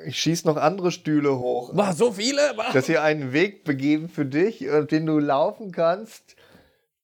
[0.05, 1.73] Ich schieß noch andere Stühle hoch.
[1.73, 2.53] Boah, so viele?
[2.55, 2.71] Boah.
[2.73, 6.35] dass wir einen Weg begeben für dich, auf den du laufen kannst.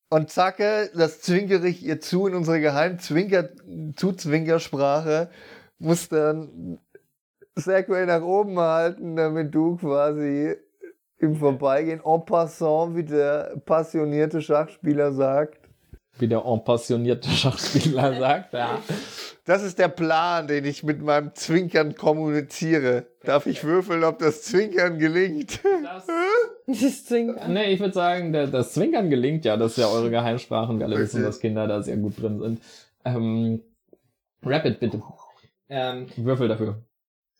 [0.10, 3.49] Und zacke, das zwinkere ich ihr zu in unsere geheim Zwinker
[3.95, 5.30] Zuzwinkersprache,
[5.80, 6.80] muss dann
[7.56, 10.56] Segway nach oben halten, damit du quasi
[11.18, 15.61] im Vorbeigehen en passant, wie der passionierte Schachspieler sagt.
[16.22, 18.80] Wie der enpassionierte Schachspieler sagt, ja.
[19.44, 23.08] Das ist der Plan, den ich mit meinem Zwinkern kommuniziere.
[23.24, 25.60] Darf ich würfeln, ob das Zwinkern gelingt?
[25.84, 26.08] Das,
[26.68, 27.52] Das Zwinkern.
[27.52, 30.80] nee, ich würde sagen, der, das Zwinkern gelingt ja, das ist ja eure Geheimsprache und
[30.80, 32.62] wir alle wissen, dass Kinder da sehr gut drin sind.
[33.04, 33.62] Ähm,
[34.44, 35.02] Rapid, bitte.
[35.70, 36.84] Ähm, Würfel dafür.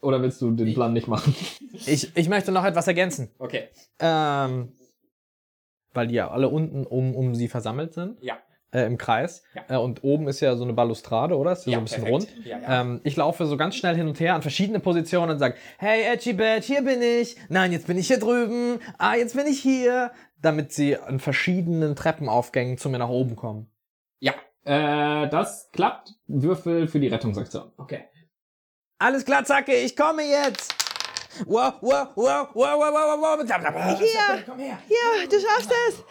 [0.02, 1.36] Oder willst du den Plan nicht machen?
[1.86, 3.30] Ich, ich möchte noch etwas ergänzen.
[3.38, 3.70] Okay.
[4.00, 4.72] Ähm,
[5.94, 8.18] weil die ja alle unten um, um sie versammelt sind.
[8.24, 8.40] Ja.
[8.74, 9.43] Äh, Im Kreis.
[9.53, 9.76] Ja.
[9.76, 11.51] Äh, und oben ist ja so eine Balustrade, oder?
[11.51, 12.32] Ist ja, so ein bisschen perfekt.
[12.38, 12.45] rund.
[12.45, 12.82] Ja, ja.
[12.82, 16.03] Ähm, ich laufe so ganz schnell hin und her an verschiedene Positionen und sage, hey
[16.03, 17.36] Edgy Badge, hier bin ich.
[17.49, 18.80] Nein, jetzt bin ich hier drüben.
[18.97, 20.11] Ah, jetzt bin ich hier.
[20.41, 23.69] Damit sie an verschiedenen Treppenaufgängen zu mir nach oben kommen.
[24.19, 24.34] Ja.
[24.63, 26.13] Äh, das klappt.
[26.28, 27.72] Würfel für die Rettungsaktion.
[27.78, 28.05] Okay.
[28.99, 30.74] Alles klar, Zacke, ich komme jetzt.
[31.45, 33.97] Wow, wow, wow, wow, wow, wow, wow.
[33.97, 34.78] Hier, Komm her.
[34.88, 36.03] hier, du schaffst es.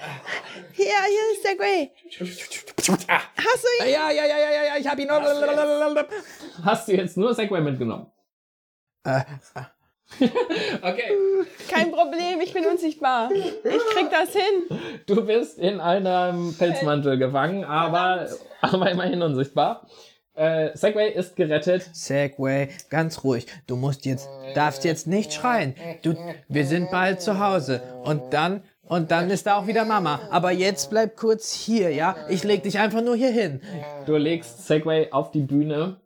[0.72, 1.92] Hier, hier ist der Grey.
[3.36, 3.92] Hast du ihn?
[3.92, 5.10] Ja, ja, ja, ja, ja, ja, ich hab ihn.
[6.64, 8.06] Hast du jetzt nur Segway mitgenommen?
[9.04, 9.20] Äh,
[10.82, 11.12] okay.
[11.68, 13.30] Kein Problem, ich bin unsichtbar.
[13.32, 13.62] Ich
[13.94, 14.78] krieg das hin.
[15.06, 18.28] Du bist in einem Pelzmantel gefangen, aber,
[18.60, 19.86] aber immerhin unsichtbar.
[20.40, 21.90] Äh, Segway ist gerettet.
[21.92, 23.46] Segway, ganz ruhig.
[23.66, 25.74] Du musst jetzt, darfst jetzt nicht schreien.
[26.02, 26.14] Du,
[26.48, 27.82] wir sind bald zu Hause.
[28.04, 30.18] Und dann, und dann ist da auch wieder Mama.
[30.30, 32.16] Aber jetzt bleib kurz hier, ja?
[32.30, 33.60] Ich leg dich einfach nur hier hin.
[34.06, 36.00] Du legst Segway auf die Bühne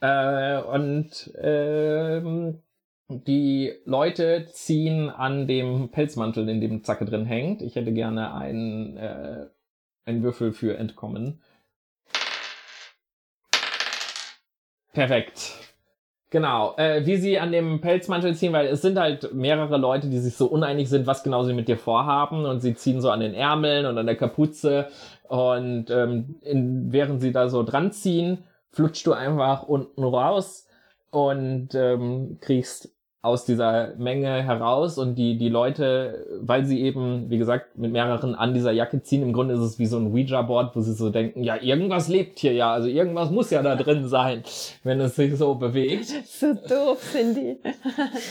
[0.00, 2.62] äh, und ähm,
[3.10, 7.60] die Leute ziehen an dem Pelzmantel, in dem Zacke drin hängt.
[7.60, 9.46] Ich hätte gerne einen, äh,
[10.06, 11.42] einen Würfel für Entkommen.
[14.94, 15.58] Perfekt.
[16.30, 20.18] Genau, äh, wie sie an dem Pelzmantel ziehen, weil es sind halt mehrere Leute, die
[20.18, 23.20] sich so uneinig sind, was genau sie mit dir vorhaben und sie ziehen so an
[23.20, 24.88] den Ärmeln und an der Kapuze
[25.28, 30.66] und ähm, in, während sie da so dran ziehen, flutschst du einfach unten raus
[31.10, 32.93] und ähm, kriegst
[33.24, 38.34] aus dieser Menge heraus und die, die Leute, weil sie eben, wie gesagt, mit mehreren
[38.34, 41.08] an dieser Jacke ziehen, im Grunde ist es wie so ein Ouija-Board, wo sie so
[41.08, 44.42] denken, ja, irgendwas lebt hier ja, also irgendwas muss ja da drin sein,
[44.82, 46.12] wenn es sich so bewegt.
[46.26, 47.56] So doof sind die.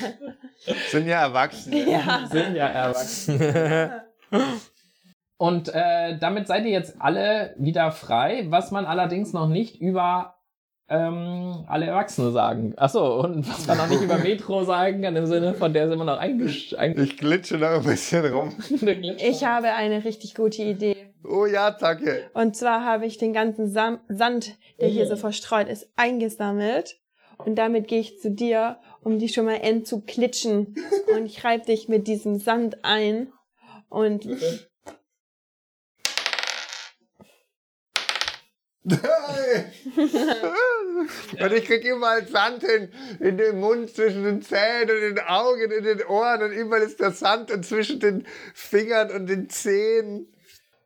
[0.91, 1.89] Sind ja Erwachsene.
[1.89, 2.28] Ja.
[2.32, 3.39] sind ja erwachsen.
[5.38, 10.36] Und äh, damit seid ihr jetzt alle wieder frei, was man allerdings noch nicht über
[10.90, 12.74] ähm, alle Erwachsene sagen.
[12.78, 15.98] Achso, und was man noch nicht über Metro sagen kann, im Sinne von der sind
[15.98, 16.76] wir noch eingesch...
[16.96, 18.54] Ich glitsche noch ein bisschen rum.
[19.18, 21.14] Ich habe eine richtig gute Idee.
[21.24, 22.30] Oh ja, Zacke.
[22.34, 26.98] Und zwar habe ich den ganzen Sam Sand, der hier so verstreut ist, eingesammelt.
[27.38, 30.76] Und damit gehe ich zu dir, um dich schon mal entzuklitschen.
[31.16, 33.32] Und ich reibe dich mit diesem Sand ein.
[33.90, 34.28] Und
[38.86, 39.00] und
[41.54, 42.90] ich krieg überall Sand in,
[43.26, 47.00] in den Mund, zwischen den Zähnen und den Augen, in den Ohren und überall ist
[47.00, 50.28] der Sand zwischen den Fingern und den Zehen.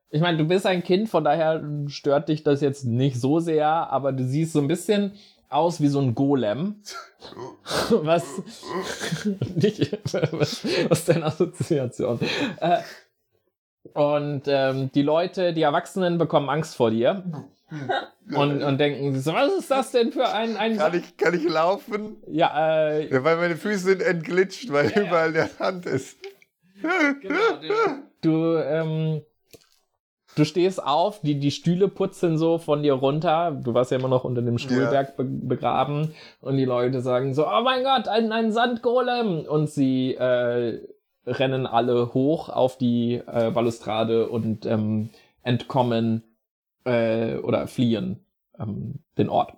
[0.09, 3.67] Ich meine, du bist ein Kind, von daher stört dich das jetzt nicht so sehr,
[3.67, 5.13] aber du siehst so ein bisschen
[5.49, 6.75] aus wie so ein Golem.
[7.89, 8.23] Was
[9.55, 9.97] nicht,
[10.31, 12.19] was, was deine Assoziation?
[12.59, 12.77] Äh,
[13.93, 17.23] und ähm, die Leute, die Erwachsenen bekommen Angst vor dir
[18.35, 22.17] und, und denken, was ist das denn für ein, ein Kann ich, kann ich laufen?
[22.27, 26.17] ja, äh, Ja, weil meine Füße sind entglitscht, weil überall der Sand ist.
[26.81, 29.21] Genau, du, du, ähm,
[30.35, 33.51] du stehst auf, die, die Stühle putzeln so von dir runter.
[33.51, 36.13] Du warst ja immer noch unter dem Stuhlberg be begraben.
[36.39, 39.41] Und die Leute sagen so, oh mein Gott, ein, ein Sandgolem.
[39.41, 40.79] Und sie äh,
[41.25, 45.09] rennen alle hoch auf die äh, Balustrade und ähm,
[45.43, 46.23] entkommen
[46.87, 48.25] äh, oder fliehen
[48.57, 49.57] ähm, den Ort.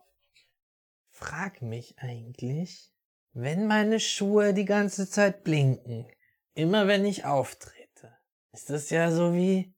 [1.10, 2.92] Frag mich eigentlich,
[3.34, 6.08] wenn meine Schuhe die ganze Zeit blinken,
[6.54, 8.18] immer wenn ich auftrete,
[8.52, 9.74] ist das ja so wie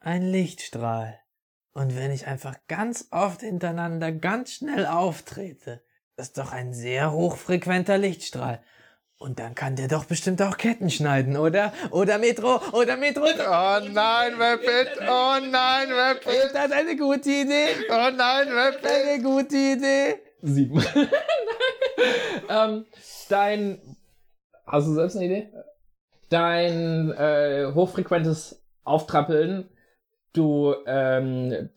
[0.00, 1.18] ein Lichtstrahl.
[1.72, 5.84] Und wenn ich einfach ganz oft hintereinander ganz schnell auftrete,
[6.16, 8.62] ist doch ein sehr hochfrequenter Lichtstrahl.
[9.18, 11.72] Und dann kann der doch bestimmt auch Ketten schneiden, oder?
[11.90, 13.22] Oder Metro, oder Metro.
[13.22, 15.00] Oh nein, Rapid!
[15.08, 16.54] Oh nein, Ist Rapid!
[16.54, 17.68] das eine gute Idee?
[17.88, 18.86] Oh nein, Rapid!
[18.86, 20.16] Eine gute Idee?
[20.42, 20.84] Sieben.
[22.50, 22.84] ähm,
[23.30, 23.96] dein.
[24.66, 25.52] Hast du selbst eine Idee?
[26.28, 29.70] Dein äh, hochfrequentes Auftrappeln.
[30.34, 31.70] Du, ähm,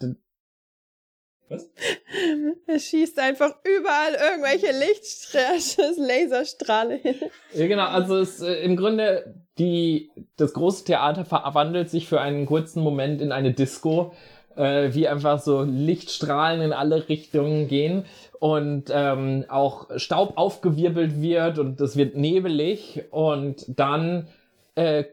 [1.50, 1.58] d-
[2.68, 5.60] Er schießt einfach überall irgendwelche Lichtstrahlen,
[6.08, 7.16] Laserstrahle hin.
[7.54, 12.46] Ja, genau, also es, äh, im Grunde die, das große Theater verwandelt sich für einen
[12.46, 14.14] kurzen Moment in eine Disco,
[14.56, 18.06] äh, wie einfach so Lichtstrahlen in alle Richtungen gehen
[18.40, 24.28] und ähm, auch Staub aufgewirbelt wird und es wird nebelig und dann
[24.76, 25.04] äh,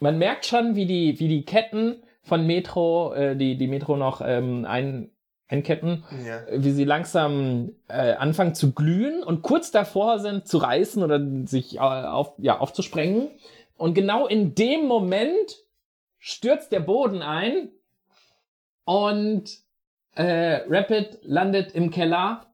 [0.00, 4.20] man merkt schon, wie die, wie die Ketten von Metro, äh, die, die Metro noch
[4.24, 5.10] ähm, ein,
[5.52, 6.40] einketten, Ja.
[6.50, 11.76] wie sie langsam äh, anfangen zu glühen und kurz davor sind zu reißen oder sich
[11.76, 13.28] äh, auf, ja, aufzusprengen.
[13.76, 15.58] Und genau in dem Moment
[16.18, 17.68] stürzt der Boden ein
[18.84, 19.44] und
[20.14, 22.46] äh, Rapid landet im Keller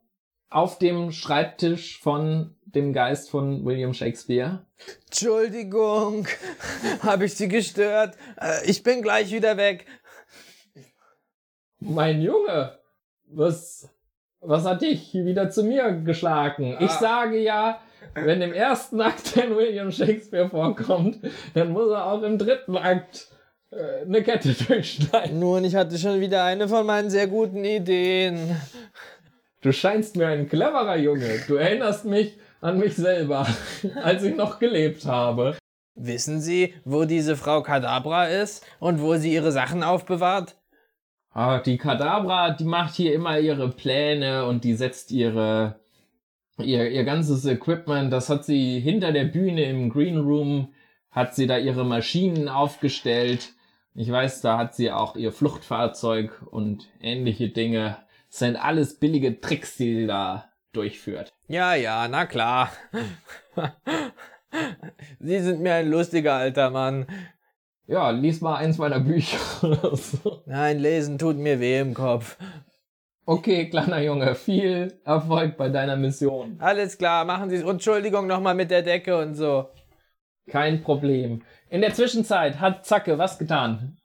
[0.51, 4.65] auf dem Schreibtisch von dem Geist von William Shakespeare.
[5.07, 6.27] Entschuldigung,
[7.03, 8.17] habe ich Sie gestört?
[8.41, 9.87] Äh, Ich bin gleich wieder weg.
[11.81, 12.79] Mein Junge,
[13.31, 13.89] was,
[14.41, 16.77] was hat dich wieder zu mir geschlagen?
[16.81, 17.81] Ich sage ja,
[18.15, 21.19] wenn im ersten Akt ein William Shakespeare vorkommt,
[21.55, 23.29] dann muss er auch im dritten Akt
[23.71, 25.39] äh, eine Kette durchschneiden.
[25.39, 28.57] Nun, ich hatte schon wieder eine von meinen sehr guten Ideen.
[29.61, 31.41] Du scheinst mir ein cleverer Junge.
[31.47, 33.47] Du erinnerst mich an mich selber,
[34.03, 35.57] als ich noch gelebt habe.
[35.95, 40.58] Wissen Sie, wo diese Frau Kadabra ist und wo sie ihre Sachen aufbewahrt?
[41.41, 45.79] Ah, die Kadabra, die macht hier immer ihre Pläne und die setzt ihre
[46.59, 50.75] ihr, ihr ganzes Equipment, das hat sie hinter der Bühne im Green Room,
[51.13, 53.53] hat sie da ihre Maschinen aufgestellt.
[53.95, 57.99] Ich weiß, da hat sie auch ihr Fluchtfahrzeug und ähnliche Dinge.
[58.31, 61.33] Das sind alles billige Tricks, die sie da durchführt.
[61.47, 62.73] Ja, ja, na klar.
[65.21, 67.07] Sie sind mir ein lustiger alter Mann.
[67.89, 70.43] Ja, lies mal eins meiner Bücher oder so.
[70.45, 72.37] Nein, lesen tut mir weh im Kopf.
[73.25, 76.57] Okay, kleiner Junge, viel Erfolg bei deiner Mission.
[76.61, 77.63] Alles klar, machen Sie es.
[77.63, 79.71] Entschuldigung nochmal mit der Decke und so.
[80.51, 81.43] Kein Problem.
[81.71, 83.97] In der Zwischenzeit hat Zacke was getan.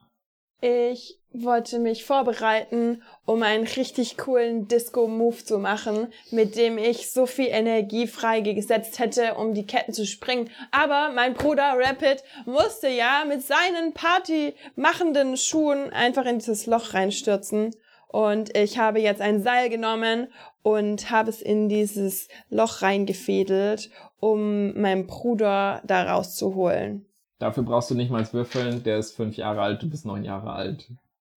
[0.62, 7.26] Ich wollte mich vorbereiten, um einen richtig coolen Disco-Move zu machen, mit dem ich so
[7.26, 10.50] viel Energie freigesetzt hätte, um die Ketten zu springen.
[10.72, 17.72] Aber mein Bruder Rapid musste ja mit seinen partymachenden Schuhen einfach in dieses Loch reinstürzen.
[18.08, 20.28] Und ich habe jetzt ein Seil genommen
[20.62, 27.08] und habe es in dieses Loch reingefädelt, um meinen Bruder da rauszuholen.
[27.40, 28.84] Dafür brauchst du nicht mal würfeln.
[28.84, 30.90] Der ist fünf Jahre alt, du bist neun Jahre alt.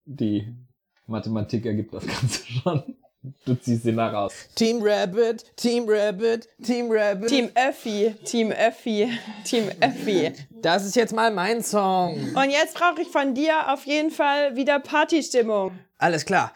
[0.09, 0.47] Die
[1.05, 2.95] Mathematik ergibt das Ganze schon.
[3.45, 4.33] Du ziehst ihn da raus.
[4.55, 7.27] Team Rabbit, Team Rabbit, Team Rabbit.
[7.27, 9.09] Team Öffi, Team Öffi,
[9.43, 10.31] Team Öffi.
[10.61, 12.13] Das ist jetzt mal mein Song.
[12.35, 15.71] Und jetzt brauche ich von dir auf jeden Fall wieder Partystimmung.
[15.97, 16.53] Alles klar.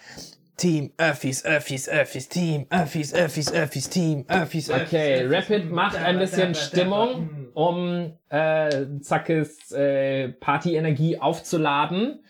[0.55, 4.87] Team Öffis, Öffis, Öffis, Team Öffis, Öffis, Öffis, Team Öffis, Öffis.
[4.87, 12.23] Okay, Rapid macht ein bisschen Stimmung, um äh, Zackes äh, Partyenergie aufzuladen.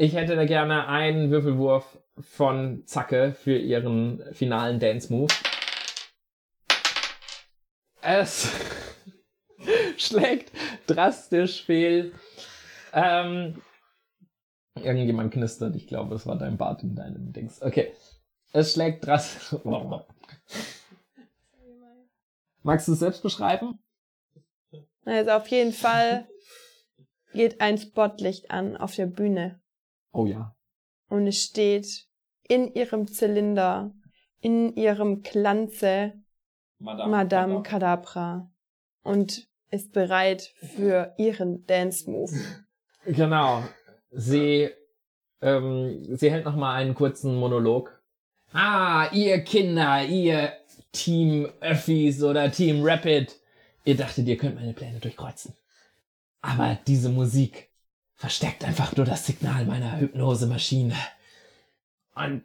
[0.00, 5.30] Ich hätte da gerne einen Würfelwurf von Zacke für ihren finalen Dance-Move.
[8.00, 8.50] Es
[9.98, 10.52] schlägt
[10.86, 12.14] drastisch fehl.
[12.94, 13.60] Ähm,
[14.74, 17.60] irgendjemand knistert, ich glaube, es war dein Bart in deinem Dings.
[17.60, 17.92] Okay.
[18.54, 19.60] Es schlägt drastisch.
[22.62, 23.78] Magst du es selbst beschreiben?
[25.04, 26.26] Also auf jeden Fall
[27.34, 29.59] geht ein Spotlicht an auf der Bühne
[30.12, 30.54] Oh ja.
[31.08, 32.06] und es steht
[32.48, 33.92] in ihrem Zylinder,
[34.40, 36.14] in ihrem Glanze
[36.78, 38.50] Madame Kadabra
[39.02, 42.32] und ist bereit für ihren Dance-Move.
[43.06, 43.62] Genau.
[44.10, 44.68] Sie,
[45.40, 47.98] ähm, sie hält noch mal einen kurzen Monolog.
[48.52, 50.52] Ah, ihr Kinder, ihr
[50.92, 53.34] Team Öffis oder Team Rapid.
[53.86, 55.54] Ihr dachtet, ihr könnt meine Pläne durchkreuzen.
[56.42, 57.69] Aber diese Musik
[58.20, 60.94] verstärkt einfach nur das Signal meiner Hypnosemaschine.
[62.14, 62.44] Und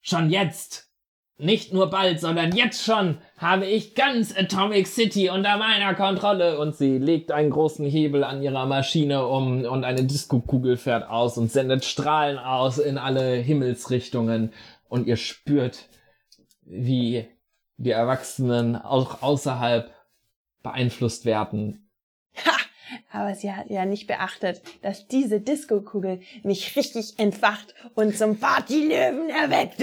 [0.00, 0.88] schon jetzt,
[1.36, 6.58] nicht nur bald, sondern jetzt schon, habe ich ganz Atomic City unter meiner Kontrolle.
[6.58, 11.36] Und sie legt einen großen Hebel an ihrer Maschine um und eine Disco-Kugel fährt aus
[11.36, 14.54] und sendet Strahlen aus in alle Himmelsrichtungen.
[14.88, 15.90] Und ihr spürt,
[16.62, 17.28] wie
[17.76, 19.92] die Erwachsenen auch außerhalb
[20.62, 21.90] beeinflusst werden.
[23.12, 29.30] Aber sie hat ja nicht beachtet, dass diese Disco-Kugel mich richtig entfacht und zum Partylöwen
[29.30, 29.80] erweckt.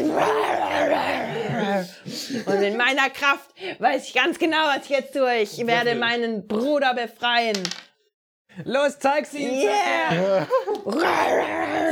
[2.46, 3.50] Und in meiner Kraft
[3.80, 5.38] weiß ich ganz genau, was ich jetzt tue.
[5.38, 7.58] Ich werde meinen Bruder befreien.
[8.66, 9.50] Los, zeig's ihm!
[9.50, 10.46] Yeah!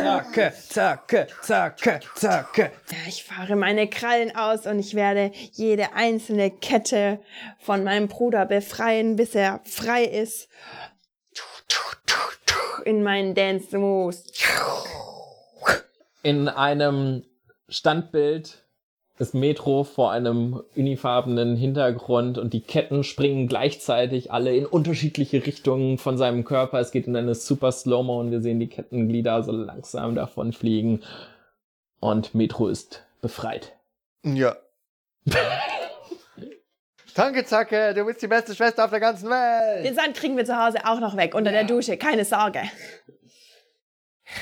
[0.03, 2.71] Zacke, zacke, zacke, zacke.
[3.07, 7.21] Ich fahre meine Krallen aus und ich werde jede einzelne Kette
[7.59, 10.49] von meinem Bruder befreien, bis er frei ist.
[12.85, 14.23] In meinen Dance Moves.
[16.23, 17.23] In einem
[17.69, 18.63] Standbild
[19.19, 25.97] ist Metro vor einem unifarbenen Hintergrund und die Ketten springen gleichzeitig alle in unterschiedliche Richtungen
[25.97, 26.79] von seinem Körper.
[26.79, 31.01] Es geht in eine super Slow-Mo und wir sehen die Kettenglieder so langsam davon fliegen.
[31.99, 33.73] Und Metro ist befreit.
[34.23, 34.55] Ja.
[37.19, 39.83] Danke, Zacke, du bist die beste Schwester auf der ganzen Welt.
[39.83, 42.61] Den Sand kriegen wir zu Hause auch noch weg, unter der Dusche, keine Sorge.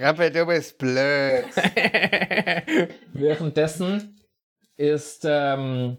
[0.00, 1.44] Rappe, du bist blöd.
[3.12, 4.18] Währenddessen
[4.78, 5.98] ist, ähm,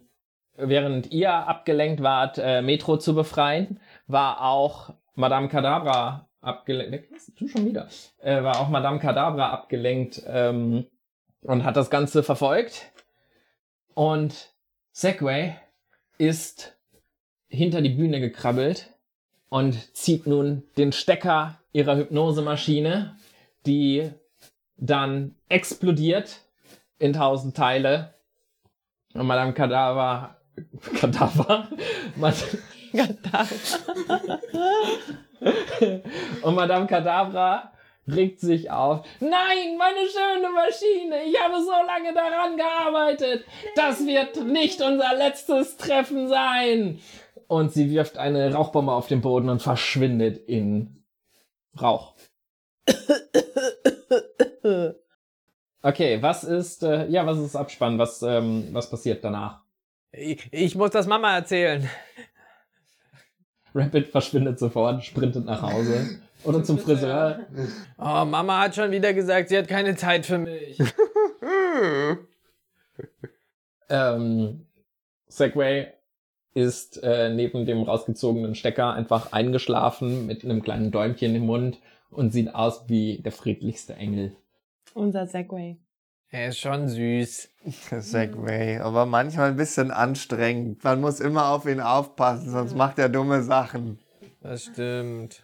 [0.55, 7.11] während ihr abgelenkt wart, äh, Metro zu befreien, war auch Madame Kadabra abgelenkt.
[7.37, 7.87] Du schon wieder.
[8.23, 10.87] Äh, war auch Madame Kadabra abgelenkt ähm,
[11.43, 12.92] und hat das Ganze verfolgt.
[13.93, 14.53] Und
[14.91, 15.55] Segway
[16.17, 16.75] ist
[17.47, 18.89] hinter die Bühne gekrabbelt
[19.49, 23.15] und zieht nun den Stecker ihrer Hypnosemaschine,
[23.65, 24.11] die
[24.77, 26.41] dann explodiert
[26.99, 28.15] in tausend Teile.
[29.13, 30.37] Und Madame Kadaver,
[30.99, 31.69] Kadaver,
[32.15, 32.57] Mad-
[36.43, 37.72] und Madame Kadabra
[38.07, 39.05] regt sich auf.
[39.19, 43.45] Nein, meine schöne Maschine, ich habe so lange daran gearbeitet.
[43.75, 46.99] Das wird nicht unser letztes Treffen sein.
[47.47, 51.03] Und sie wirft eine Rauchbombe auf den Boden und verschwindet in
[51.79, 52.15] Rauch.
[55.81, 57.99] Okay, was ist, äh, ja, was ist Abspann?
[57.99, 59.61] Was, ähm, was passiert danach?
[60.13, 61.89] Ich, ich muss das Mama erzählen.
[63.75, 66.21] Rapid verschwindet sofort, sprintet nach Hause.
[66.43, 67.39] Oder zum Friseur.
[67.97, 70.77] Oh, Mama hat schon wieder gesagt, sie hat keine Zeit für mich.
[73.89, 74.65] Ähm,
[75.27, 75.87] Segway
[76.53, 81.79] ist äh, neben dem rausgezogenen Stecker einfach eingeschlafen mit einem kleinen Däumchen im Mund
[82.09, 84.35] und sieht aus wie der friedlichste Engel.
[84.93, 85.77] Unser Segway.
[86.29, 87.49] Er ist schon süß.
[87.99, 90.83] Segway, aber manchmal ein bisschen anstrengend.
[90.83, 93.99] Man muss immer auf ihn aufpassen, sonst macht er dumme Sachen.
[94.41, 95.43] Das stimmt.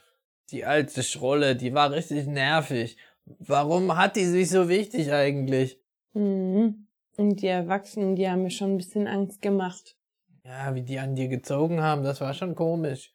[0.52, 2.98] Die alte Schrolle, die war richtig nervig.
[3.26, 5.80] Warum hat die sich so wichtig eigentlich?
[6.14, 6.88] Mhm.
[7.18, 9.98] Und die Erwachsenen, die haben mir schon ein bisschen Angst gemacht.
[10.44, 13.14] Ja, wie die an dir gezogen haben, das war schon komisch.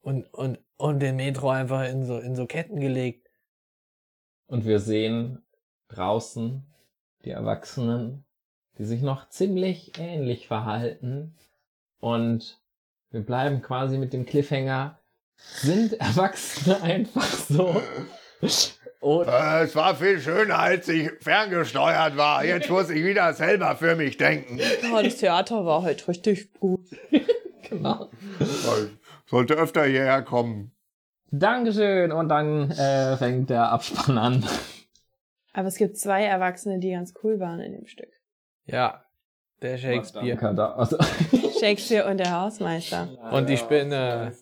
[0.00, 3.28] Und, und, und den Metro einfach in so, in so Ketten gelegt.
[4.46, 5.42] Und wir sehen
[5.88, 6.64] draußen
[7.24, 8.24] die Erwachsenen,
[8.78, 11.34] die sich noch ziemlich ähnlich verhalten.
[12.00, 12.60] Und
[13.10, 14.98] wir bleiben quasi mit dem Cliffhanger.
[15.56, 17.80] Sind Erwachsene einfach so?
[19.00, 22.44] Und Äh, Es war viel schöner, als ich ferngesteuert war.
[22.44, 24.58] Jetzt muss ich wieder selber für mich denken.
[24.92, 26.86] Oh, das Theater war halt richtig gut.
[27.68, 28.10] genau.
[28.40, 30.72] Ich sollte öfter hierher kommen.
[31.30, 32.12] Dankeschön.
[32.12, 34.46] Und dann äh, fängt der Abspann an.
[35.52, 38.10] Aber es gibt zwei Erwachsene, die ganz cool waren in dem Stück.
[38.66, 39.04] Ja,
[39.62, 40.74] der Shakespeare.
[40.76, 40.98] Also,
[41.60, 43.08] Shakespeare und der Hausmeister.
[43.32, 44.32] Und die Spinne.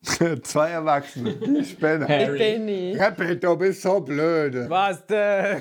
[0.42, 1.34] Zwei Erwachsene.
[1.34, 2.06] Die Spinne.
[2.32, 2.96] Ich bin nie.
[2.96, 4.68] Rapid, du bist so blöd.
[4.70, 5.60] Was denn?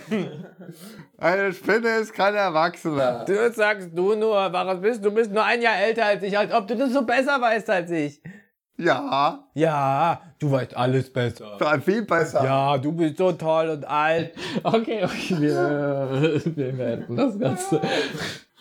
[1.17, 3.25] Eine Spinne ist kein Erwachsener.
[3.25, 5.09] Du sagst du nur, was bist du?
[5.09, 7.69] Du bist nur ein Jahr älter als ich, als ob du das so besser weißt
[7.69, 8.21] als ich.
[8.79, 11.57] Ja, Ja, du weißt alles besser.
[11.83, 12.43] viel besser.
[12.43, 14.33] Ja, du bist so toll und alt.
[14.61, 17.81] okay, okay, wir, wir beenden das Ganze.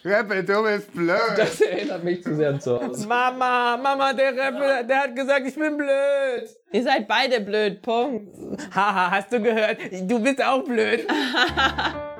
[0.04, 1.18] Rapid, du bist blöd.
[1.36, 3.06] Das erinnert mich zu sehr an zu Hause.
[3.08, 6.48] Mama, Mama, der Rapper, der hat gesagt, ich bin blöd.
[6.72, 8.36] Ihr seid beide blöd, Punkt.
[8.74, 9.78] Haha, hast du gehört?
[10.02, 11.06] Du bist auch blöd.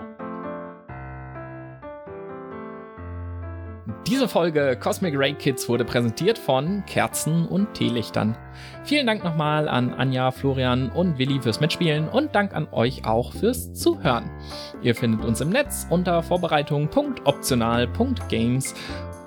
[4.07, 8.39] Diese Folge Cosmic Ray Kids wurde präsentiert von Kerzen und Teelichtern.
[8.85, 13.33] Vielen Dank nochmal an Anja, Florian und Willi fürs Mitspielen und Dank an euch auch
[13.33, 14.31] fürs Zuhören.
[14.81, 18.75] Ihr findet uns im Netz unter vorbereitung.optional.games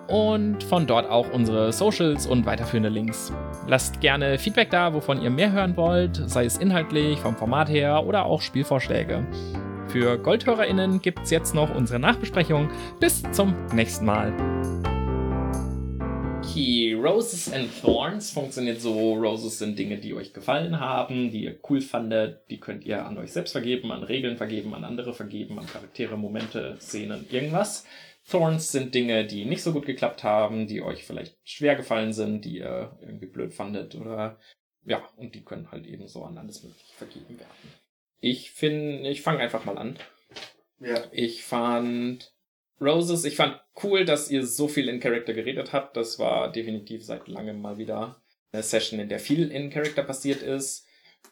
[0.08, 3.34] und von dort auch unsere Socials und weiterführende Links.
[3.68, 8.06] Lasst gerne Feedback da, wovon ihr mehr hören wollt, sei es inhaltlich, vom Format her
[8.06, 9.28] oder auch Spielvorschläge.
[9.90, 12.70] Für GoldhörerInnen gibt es jetzt noch unsere Nachbesprechung.
[13.00, 14.32] Bis zum nächsten Mal.
[16.38, 19.16] Okay, Roses and Thorns funktioniert so.
[19.16, 22.42] Roses sind Dinge, die euch gefallen haben, die ihr cool fandet.
[22.52, 26.18] Die könnt ihr an euch selbst vergeben, an Regeln vergeben, an andere vergeben, an Charaktere,
[26.18, 27.84] Momente, Szenen, irgendwas.
[28.30, 32.46] Thorns sind Dinge, die nicht so gut geklappt haben, die euch vielleicht schwer gefallen sind,
[32.46, 34.38] die ihr irgendwie blöd fandet oder
[34.86, 37.79] ja, und die können halt eben so an alles mögliche vergeben werden.
[38.20, 39.98] Ich finde, ich fange einfach mal an.
[40.80, 41.04] Ja.
[41.12, 42.34] Ich fand
[42.82, 45.98] Roses, ich fand cool, dass ihr so viel in Character geredet habt.
[45.98, 50.42] Das war definitiv seit langem mal wieder eine Session, in der viel in Character passiert
[50.42, 50.88] ist.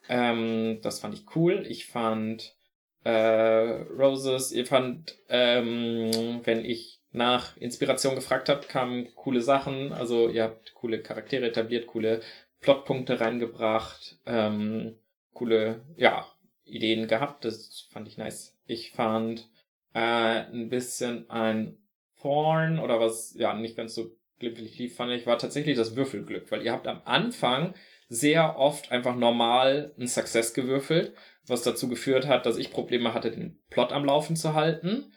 [0.09, 1.65] Ähm, das fand ich cool.
[1.67, 2.55] Ich fand
[3.03, 9.93] äh, Roses, ihr fand, ähm, wenn ich nach Inspiration gefragt habe, kamen coole Sachen.
[9.93, 12.21] Also ihr habt coole Charaktere etabliert, coole
[12.59, 14.97] Plotpunkte reingebracht, ähm,
[15.33, 16.27] coole, ja,
[16.67, 17.45] Ideen gehabt.
[17.45, 18.57] Das fand ich nice.
[18.65, 19.49] Ich fand
[19.93, 21.77] äh, ein bisschen ein
[22.21, 26.51] Thorn oder was ja nicht ganz so glimpflich lief, fand ich, war tatsächlich das Würfelglück,
[26.51, 27.73] weil ihr habt am Anfang
[28.09, 31.13] sehr oft einfach normal einen Success gewürfelt,
[31.45, 35.11] was dazu geführt hat, dass ich Probleme hatte, den Plot am Laufen zu halten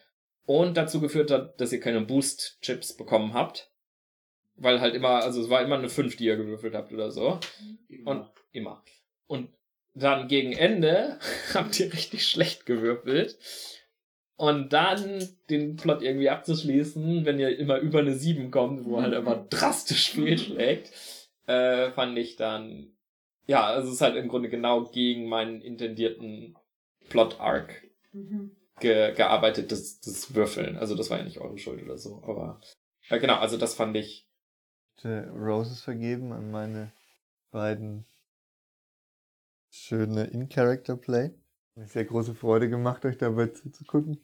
[0.46, 3.70] und dazu geführt hat, dass ihr keine Boost-Chips bekommen habt.
[4.56, 7.38] Weil halt immer, also es war immer eine 5, die ihr gewürfelt habt oder so.
[8.04, 8.82] Und immer.
[9.26, 9.50] Und
[10.00, 11.18] dann gegen Ende
[11.54, 13.38] habt ihr richtig schlecht gewürfelt.
[14.36, 19.12] Und dann den Plot irgendwie abzuschließen, wenn ihr immer über eine 7 kommt, wo halt
[19.12, 20.90] immer drastisch fehlschlägt,
[21.46, 22.92] äh, fand ich dann,
[23.46, 26.56] ja, also es ist halt im Grunde genau gegen meinen intendierten
[27.10, 27.82] Plot-Arc
[28.80, 30.78] ge gearbeitet, das, das Würfeln.
[30.78, 32.60] Also das war ja nicht eure Schuld oder so, aber
[33.10, 34.26] äh, genau, also das fand ich
[35.04, 36.92] Roses vergeben an meine
[37.50, 38.06] beiden
[39.70, 41.24] schöne In-Character-Play.
[41.24, 44.20] Hat mir sehr große Freude gemacht, euch dabei zuzugucken.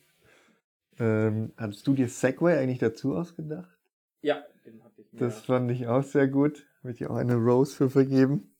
[0.99, 3.78] Ähm, hattest du dir Segway eigentlich dazu ausgedacht?
[4.22, 5.18] Ja, den hab ich mir.
[5.18, 6.66] Das fand ich auch sehr gut.
[6.82, 8.55] Würde ich auch eine Rose für vergeben.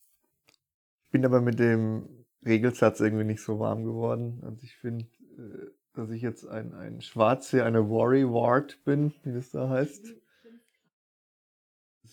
[1.03, 4.41] Ich bin aber mit dem Regelsatz irgendwie nicht so warm geworden.
[4.45, 5.07] Also ich finde,
[5.39, 10.15] äh, dass ich jetzt ein, ein Schwarze, eine Worry Ward bin, wie das da heißt.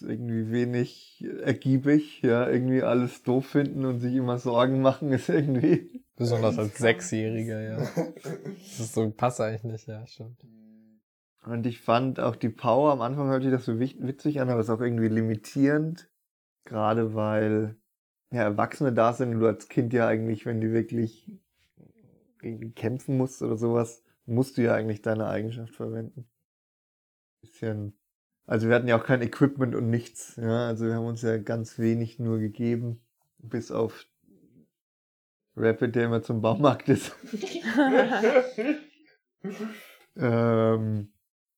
[0.03, 6.03] Irgendwie wenig ergiebig, ja, irgendwie alles doof finden und sich immer Sorgen machen, ist irgendwie.
[6.15, 7.77] Besonders als Sechsjähriger, ja.
[7.95, 10.45] Das ist so, passt eigentlich nicht, ja, stimmt.
[11.45, 14.59] Und ich fand auch die Power, am Anfang hörte sich das so witzig an, aber
[14.59, 16.09] es ist auch irgendwie limitierend.
[16.65, 17.75] Gerade weil
[18.31, 21.31] ja, Erwachsene da sind und du als Kind ja eigentlich, wenn du wirklich
[22.41, 26.27] irgendwie kämpfen musst oder sowas, musst du ja eigentlich deine Eigenschaft verwenden.
[27.41, 27.93] Bisschen.
[28.45, 30.35] Also wir hatten ja auch kein Equipment und nichts.
[30.35, 33.01] Ja, also wir haben uns ja ganz wenig nur gegeben.
[33.37, 34.05] Bis auf
[35.55, 37.15] Rapid, der immer zum Baumarkt ist.
[40.17, 41.13] ähm,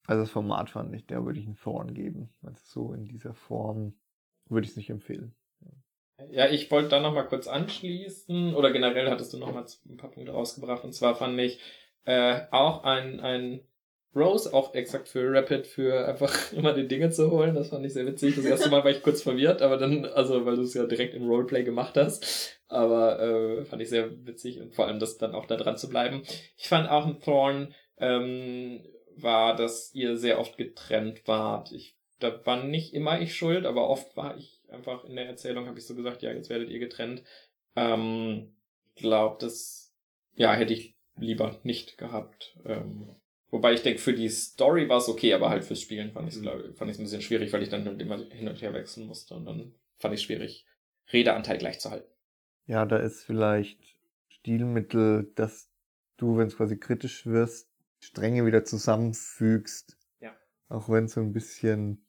[0.08, 2.30] also das Format fand ich, da würde ich einen Thorn geben.
[2.44, 3.94] Also so in dieser Form
[4.48, 5.34] würde ich es nicht empfehlen.
[6.30, 10.32] Ja, ich wollte da nochmal kurz anschließen, oder generell hattest du nochmal ein paar Punkte
[10.32, 11.60] rausgebracht, und zwar fand ich
[12.06, 13.60] äh, auch ein, ein
[14.16, 17.94] Rose, auch exakt für Rapid, für einfach immer die Dinge zu holen, das fand ich
[17.94, 18.36] sehr witzig.
[18.36, 21.14] Das erste Mal war ich kurz verwirrt, aber dann, also weil du es ja direkt
[21.14, 25.36] im Roleplay gemacht hast, aber äh, fand ich sehr witzig und vor allem das dann
[25.36, 26.24] auch da dran zu bleiben.
[26.58, 28.82] Ich fand auch ein Thorn ähm,
[29.18, 31.72] war, dass ihr sehr oft getrennt wart.
[31.72, 35.68] Ich, da war nicht immer ich schuld, aber oft war ich einfach in der Erzählung,
[35.68, 37.24] habe ich so gesagt, ja, jetzt werdet ihr getrennt.
[37.76, 38.54] Ähm,
[38.96, 39.94] glaube, das,
[40.36, 42.58] ja, hätte ich lieber nicht gehabt.
[42.66, 43.16] Ähm,
[43.50, 46.36] wobei ich denke, für die Story war es okay, aber halt fürs Spielen fand ich
[46.36, 46.44] es
[46.78, 49.36] fand ich's ein bisschen schwierig, weil ich dann halt immer hin und her wechseln musste
[49.36, 50.66] und dann fand ich es schwierig,
[51.12, 52.10] Redeanteil gleich zu halten.
[52.66, 53.80] Ja, da ist vielleicht
[54.28, 55.70] Stilmittel, dass
[56.18, 57.70] du, wenn es quasi kritisch wirst,
[58.00, 59.98] Stränge wieder zusammenfügst.
[60.20, 60.36] Ja.
[60.70, 62.06] Auch wenn es so ein bisschen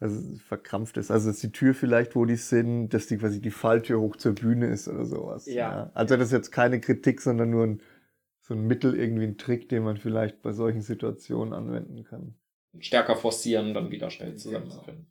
[0.00, 1.10] also verkrampft ist.
[1.10, 4.34] Also ist die Tür vielleicht, wo die sind, dass die quasi die Falltür hoch zur
[4.34, 5.46] Bühne ist oder sowas.
[5.46, 5.90] Ja.
[5.94, 7.82] Also das ist jetzt keine Kritik, sondern nur ein,
[8.50, 12.34] so ein Mittel, irgendwie ein Trick, den man vielleicht bei solchen Situationen anwenden kann.
[12.80, 15.06] Stärker forcieren, dann wieder schnell zusammenzufinden.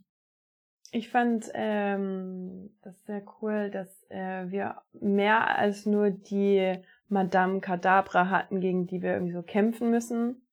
[0.91, 8.29] Ich fand ähm, das sehr cool, dass äh, wir mehr als nur die Madame Kadabra
[8.29, 10.45] hatten, gegen die wir irgendwie so kämpfen müssen.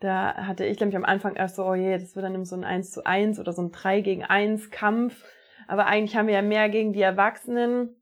[0.00, 2.44] Da hatte ich, glaube ich, am Anfang erst so, oh je, das wird dann immer
[2.44, 5.24] so ein 1 zu 1 oder so ein 3 gegen 1 Kampf.
[5.66, 7.96] Aber eigentlich haben wir ja mehr gegen die Erwachsenen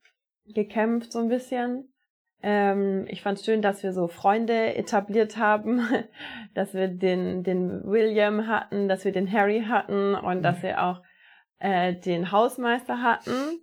[0.46, 1.91] gekämpft, so ein bisschen.
[2.42, 5.80] Ähm, ich fand schön, dass wir so Freunde etabliert haben,
[6.54, 11.02] dass wir den, den William hatten, dass wir den Harry hatten und dass wir auch
[11.60, 13.60] äh, den Hausmeister hatten.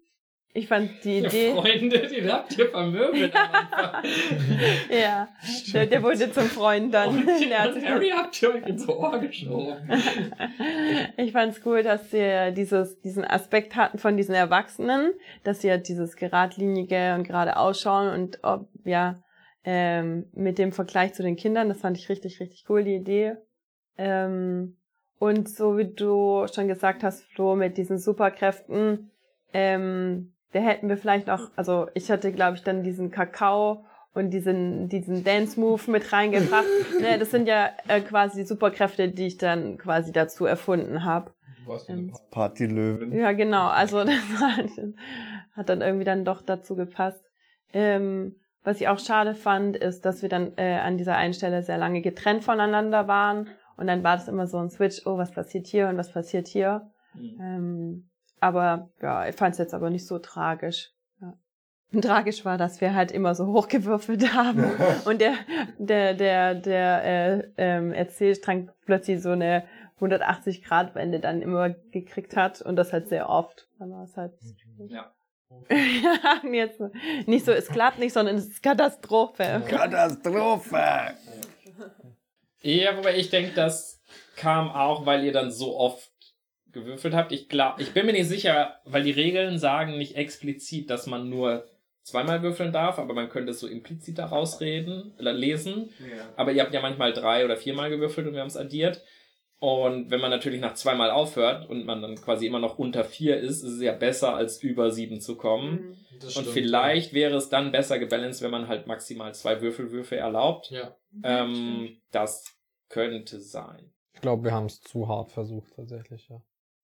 [0.52, 1.54] Ich fand die Idee.
[1.54, 4.04] Freunde, den habt ihr vermöbelt am Anfang.
[4.90, 5.28] Ja,
[5.74, 7.10] der, der wurde zum Freund dann.
[7.10, 9.78] Und Der hat- Harry habt ihr euch ins Ohr geschoben.
[11.18, 15.12] Ich fand's cool, dass sie dieses, diesen Aspekt hatten von diesen Erwachsenen,
[15.44, 19.22] dass sie ja dieses geradlinige und gerade ausschauen und ob, ja,
[19.64, 23.36] ähm, mit dem Vergleich zu den Kindern, das fand ich richtig, richtig cool, die Idee.
[23.98, 24.78] Ähm,
[25.20, 29.12] und so wie du schon gesagt hast, Flo, mit diesen Superkräften,
[29.54, 34.32] ähm, da hätten wir vielleicht noch, also ich hatte, glaube ich, dann diesen Kakao und
[34.32, 36.66] diesen, diesen Dance-Move mit reingebracht.
[37.02, 41.32] ne, das sind ja äh, quasi die Superkräfte, die ich dann quasi dazu erfunden habe.
[41.88, 43.16] Ähm, Partylöwen.
[43.16, 43.68] ja, genau.
[43.68, 44.70] Also das hat,
[45.54, 47.24] hat dann irgendwie dann doch dazu gepasst.
[47.74, 51.62] Ähm, was ich auch schade fand, ist, dass wir dann äh, an dieser einen Stelle
[51.62, 53.50] sehr lange getrennt voneinander waren.
[53.78, 56.48] Und dann war das immer so ein Switch, oh, was passiert hier und was passiert
[56.48, 56.92] hier.
[57.40, 58.09] Ähm,
[58.42, 60.92] aber ja, ich fand es jetzt aber nicht so tragisch.
[61.22, 61.34] Ja.
[62.02, 64.64] Tragisch war, dass wir halt immer so hochgewürfelt haben
[65.06, 65.34] und der
[65.78, 69.64] der der der äh, ähm, Erzählstrang plötzlich so eine
[69.96, 73.68] 180 Grad Wende dann immer gekriegt hat und das halt sehr oft.
[73.80, 74.34] Dann war es halt
[74.88, 75.12] Ja.
[75.70, 76.82] ja, und jetzt
[77.26, 79.62] nicht so, es klappt nicht, sondern es ist Katastrophe.
[79.68, 81.16] Katastrophe!
[82.62, 84.02] Ja, wobei ich denke, das
[84.36, 86.10] kam auch, weil ihr dann so oft
[86.72, 87.32] gewürfelt habt.
[87.32, 91.30] Ich glaube, ich bin mir nicht sicher, weil die Regeln sagen nicht explizit, dass man
[91.30, 91.66] nur
[92.04, 95.90] zweimal würfeln darf, aber man könnte es so implizit daraus reden, oder lesen.
[96.36, 99.04] Aber ihr habt ja manchmal drei oder viermal gewürfelt und wir haben es addiert.
[99.60, 103.38] Und wenn man natürlich nach zweimal aufhört und man dann quasi immer noch unter vier
[103.38, 105.98] ist, ist es ja besser, als über sieben zu kommen.
[106.22, 110.72] Und vielleicht wäre es dann besser gebalanced, wenn man halt maximal zwei Würfelwürfe erlaubt.
[110.72, 110.96] Ja.
[111.24, 112.56] Ähm, das
[112.88, 113.92] könnte sein.
[114.14, 116.42] Ich glaube, wir haben es zu hart versucht, tatsächlich, ja.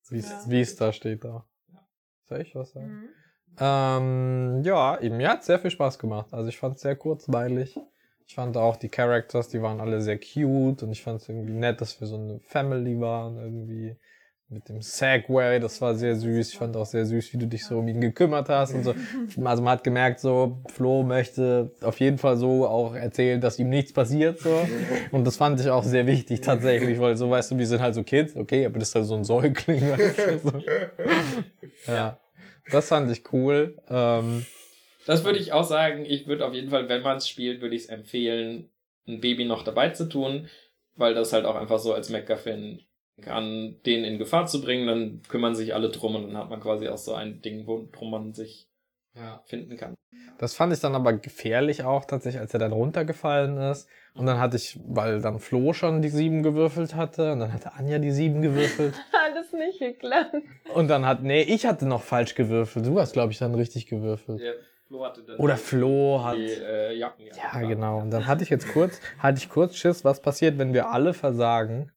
[0.09, 0.43] Wie es Ja.
[0.47, 1.45] wie es da steht da.
[1.73, 1.79] Ja.
[2.25, 2.87] Soll ich was sagen?
[2.87, 3.09] Mhm.
[3.57, 6.33] Ähm, ja, eben, mir hat sehr viel Spaß gemacht.
[6.33, 7.77] Also ich fand es sehr kurzweilig.
[8.27, 11.53] Ich fand auch die Characters, die waren alle sehr cute und ich fand es irgendwie
[11.53, 13.95] nett, dass wir so eine Family waren, irgendwie
[14.47, 16.49] mit dem Segway, das war sehr süß.
[16.51, 18.93] Ich fand auch sehr süß, wie du dich so um ihn gekümmert hast und so.
[19.43, 23.69] Also man hat gemerkt, so, Flo möchte auf jeden Fall so auch erzählen, dass ihm
[23.69, 24.67] nichts passiert, so.
[25.11, 27.95] Und das fand ich auch sehr wichtig, tatsächlich, weil so, weißt du, wir sind halt
[27.95, 30.63] so Kids, okay, aber das ist halt so ein Säugling, weißt du, so.
[31.91, 32.19] Ja.
[32.71, 33.77] Das fand ich cool.
[33.89, 34.45] Ähm,
[35.05, 36.03] Das würde ich auch sagen.
[36.05, 38.69] Ich würde auf jeden Fall, wenn man es spielt, würde ich es empfehlen,
[39.07, 40.47] ein Baby noch dabei zu tun,
[40.95, 42.81] weil das halt auch einfach so als MacGuffin
[43.21, 44.87] kann, den in Gefahr zu bringen.
[44.87, 48.11] Dann kümmern sich alle drum und dann hat man quasi auch so ein Ding, worum
[48.11, 48.67] man sich
[49.45, 49.95] finden kann.
[50.37, 53.87] Das fand ich dann aber gefährlich auch tatsächlich, als er dann runtergefallen ist.
[54.13, 57.73] Und dann hatte ich, weil dann Flo schon die sieben gewürfelt hatte und dann hatte
[57.73, 58.93] Anja die sieben gewürfelt.
[59.25, 60.35] Alles nicht geklappt.
[60.73, 62.85] Und dann hat, nee, ich hatte noch falsch gewürfelt.
[62.85, 64.41] Du hast, glaube ich, dann richtig gewürfelt.
[64.41, 64.55] Der
[64.87, 66.37] Flo hatte dann Oder Flo hat.
[66.37, 67.25] die äh, Jacken.
[67.27, 67.99] Ja, genau.
[67.99, 71.13] Und dann hatte ich jetzt kurz, hatte ich kurz Schiss, was passiert, wenn wir alle
[71.13, 71.91] versagen.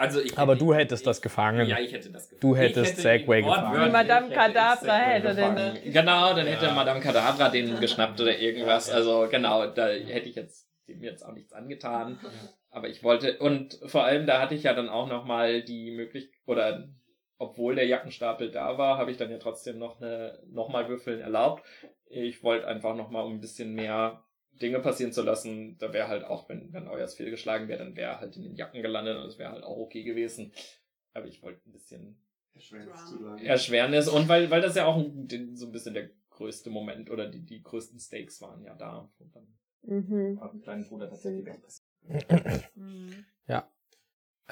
[0.00, 1.68] Also ich Aber hätte du hättest das gefangen.
[1.68, 2.40] Ja, ich hätte das gefangen.
[2.40, 3.84] Du hättest Ich hätte Segway gefangen.
[3.84, 5.92] Die Madame ich hätte Kadabra Segway hätte den- gefangen.
[5.92, 8.90] Genau, dann hätte Madame Kadabra den geschnappt oder irgendwas.
[8.90, 12.18] Also genau, da hätte ich jetzt dem jetzt auch nichts angetan.
[12.70, 16.34] Aber ich wollte, und vor allem, da hatte ich ja dann auch nochmal die Möglichkeit,
[16.46, 16.88] oder
[17.38, 21.64] obwohl der Jackenstapel da war, habe ich dann ja trotzdem noch eine, nochmal Würfeln erlaubt.
[22.06, 24.22] Ich wollte einfach nochmal, um ein bisschen mehr
[24.60, 28.12] Dinge passieren zu lassen, da wäre halt auch, wenn, wenn euers fehlgeschlagen wäre, dann wäre
[28.12, 30.52] er halt in den Jacken gelandet und es wäre halt auch okay gewesen.
[31.14, 32.16] Aber ich wollte ein bisschen
[33.46, 37.10] Erschwernis und weil, weil das ja auch ein, den- so ein bisschen der größte Moment
[37.10, 39.10] oder die, die größten Stakes waren ja da.
[39.18, 39.46] Und dann
[39.82, 40.38] Mhm.
[40.38, 42.64] war dem kleinen Bruder tatsächlich was passiert.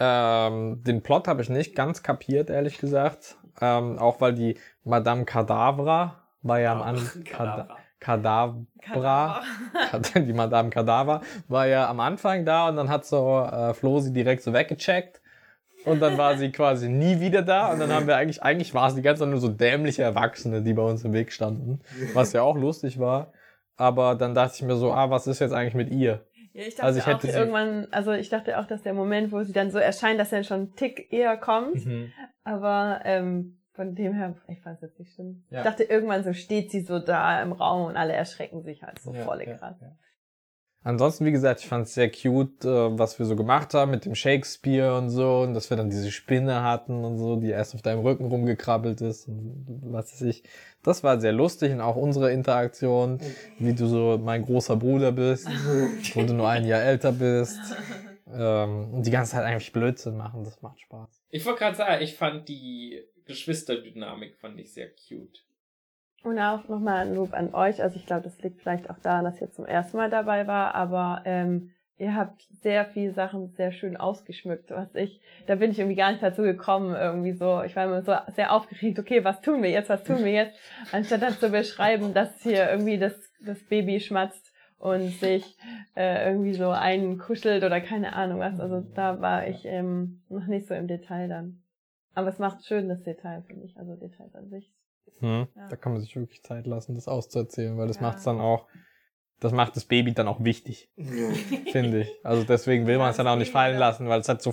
[0.00, 3.36] Ähm, den Plot habe ich nicht ganz kapiert, ehrlich gesagt.
[3.60, 7.24] Ähm, auch weil die Madame Kadavra war ja am Anfang.
[8.00, 8.64] Kadavra.
[8.80, 9.42] Kadavra.
[10.16, 14.12] die Madame Kadaver war ja am Anfang da und dann hat so äh, Flo sie
[14.12, 15.20] direkt so weggecheckt.
[15.84, 17.72] Und dann war sie quasi nie wieder da.
[17.72, 20.62] Und dann haben wir eigentlich, eigentlich war es die ganze Zeit nur so dämliche Erwachsene,
[20.62, 21.80] die bei uns im Weg standen.
[22.14, 23.32] Was ja auch lustig war.
[23.76, 26.26] Aber dann dachte ich mir so, ah, was ist jetzt eigentlich mit ihr?
[26.52, 29.30] Ja, ich dachte Also ich hätte auch irgendwann, also ich dachte auch, dass der Moment,
[29.30, 31.86] wo sie dann so erscheint, dass er schon einen Tick eher kommt.
[32.42, 35.44] Aber ähm, von dem her, ich fand es jetzt nicht schlimm.
[35.50, 35.58] Ja.
[35.60, 38.98] Ich dachte, irgendwann so steht sie so da im Raum und alle erschrecken sich halt
[38.98, 39.76] so Ja, volle ja, krass.
[39.80, 39.92] ja.
[40.82, 44.04] Ansonsten, wie gesagt, ich fand es sehr cute, äh, was wir so gemacht haben mit
[44.04, 47.74] dem Shakespeare und so, und dass wir dann diese Spinne hatten und so, die erst
[47.76, 50.42] auf deinem Rücken rumgekrabbelt ist und was weiß ich.
[50.82, 53.20] Das war sehr lustig und auch unsere Interaktion,
[53.58, 55.48] wie du so mein großer Bruder bist,
[56.14, 57.58] wo du nur ein Jahr älter bist.
[58.32, 61.08] Ähm, und die ganze Zeit eigentlich Blödsinn machen, das macht Spaß.
[61.30, 65.44] Ich wollte gerade sagen, ich fand die Geschwisterdynamik fand ich sehr cute.
[66.24, 67.80] Und auch nochmal ein Lob an euch.
[67.80, 70.74] Also ich glaube, das liegt vielleicht auch daran, dass ihr zum ersten Mal dabei war,
[70.74, 75.78] aber ähm, ihr habt sehr viele Sachen sehr schön ausgeschmückt, was ich, da bin ich
[75.78, 79.40] irgendwie gar nicht dazu gekommen, irgendwie so, ich war immer so sehr aufgeregt, okay, was
[79.40, 80.58] tun wir jetzt, was tun wir jetzt,
[80.92, 85.56] anstatt dann zu beschreiben, dass hier irgendwie das, das Baby schmatzt und sich
[85.96, 88.58] äh, irgendwie so einkuschelt oder keine Ahnung was.
[88.60, 91.62] Also da war ich ähm, noch nicht so im Detail dann.
[92.18, 94.72] Aber es macht schön das Detail, finde ich, also Details an sich.
[95.20, 95.46] Hm.
[95.54, 95.68] Ja.
[95.68, 98.02] Da kann man sich wirklich Zeit lassen, das auszuerzählen, weil das Ja.
[98.02, 98.66] macht's dann auch,
[99.40, 100.90] das macht das Baby dann auch wichtig,
[101.70, 102.10] finde ich.
[102.24, 104.42] Also deswegen will Ja, man es dann das auch nicht fallen lassen, weil es hat
[104.42, 104.52] so,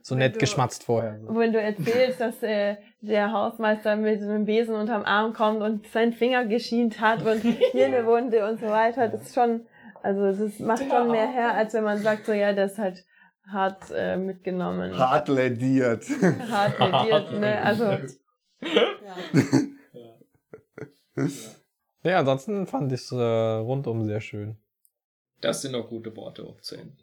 [0.00, 1.20] so Wenn nett du- geschmatzt vorher.
[1.28, 6.14] Wenn du erzählst, dass äh, der Hausmeister mit einem Besen unterm Arm kommt und seinen
[6.14, 9.66] Finger geschient hat und hier eine Wunde und so weiter, das ist schon,
[10.02, 13.04] also das macht schon mehr her, als wenn man sagt, so ja, das ist halt
[13.48, 16.04] hart äh, mitgenommen, Hart lädiert.
[16.50, 17.60] hart lediert, ne?
[17.62, 17.98] Also
[22.04, 24.56] Ja, ansonsten fand ich es äh, rundum sehr schön.
[25.40, 26.98] Das sind doch gute Worte, um zu enden.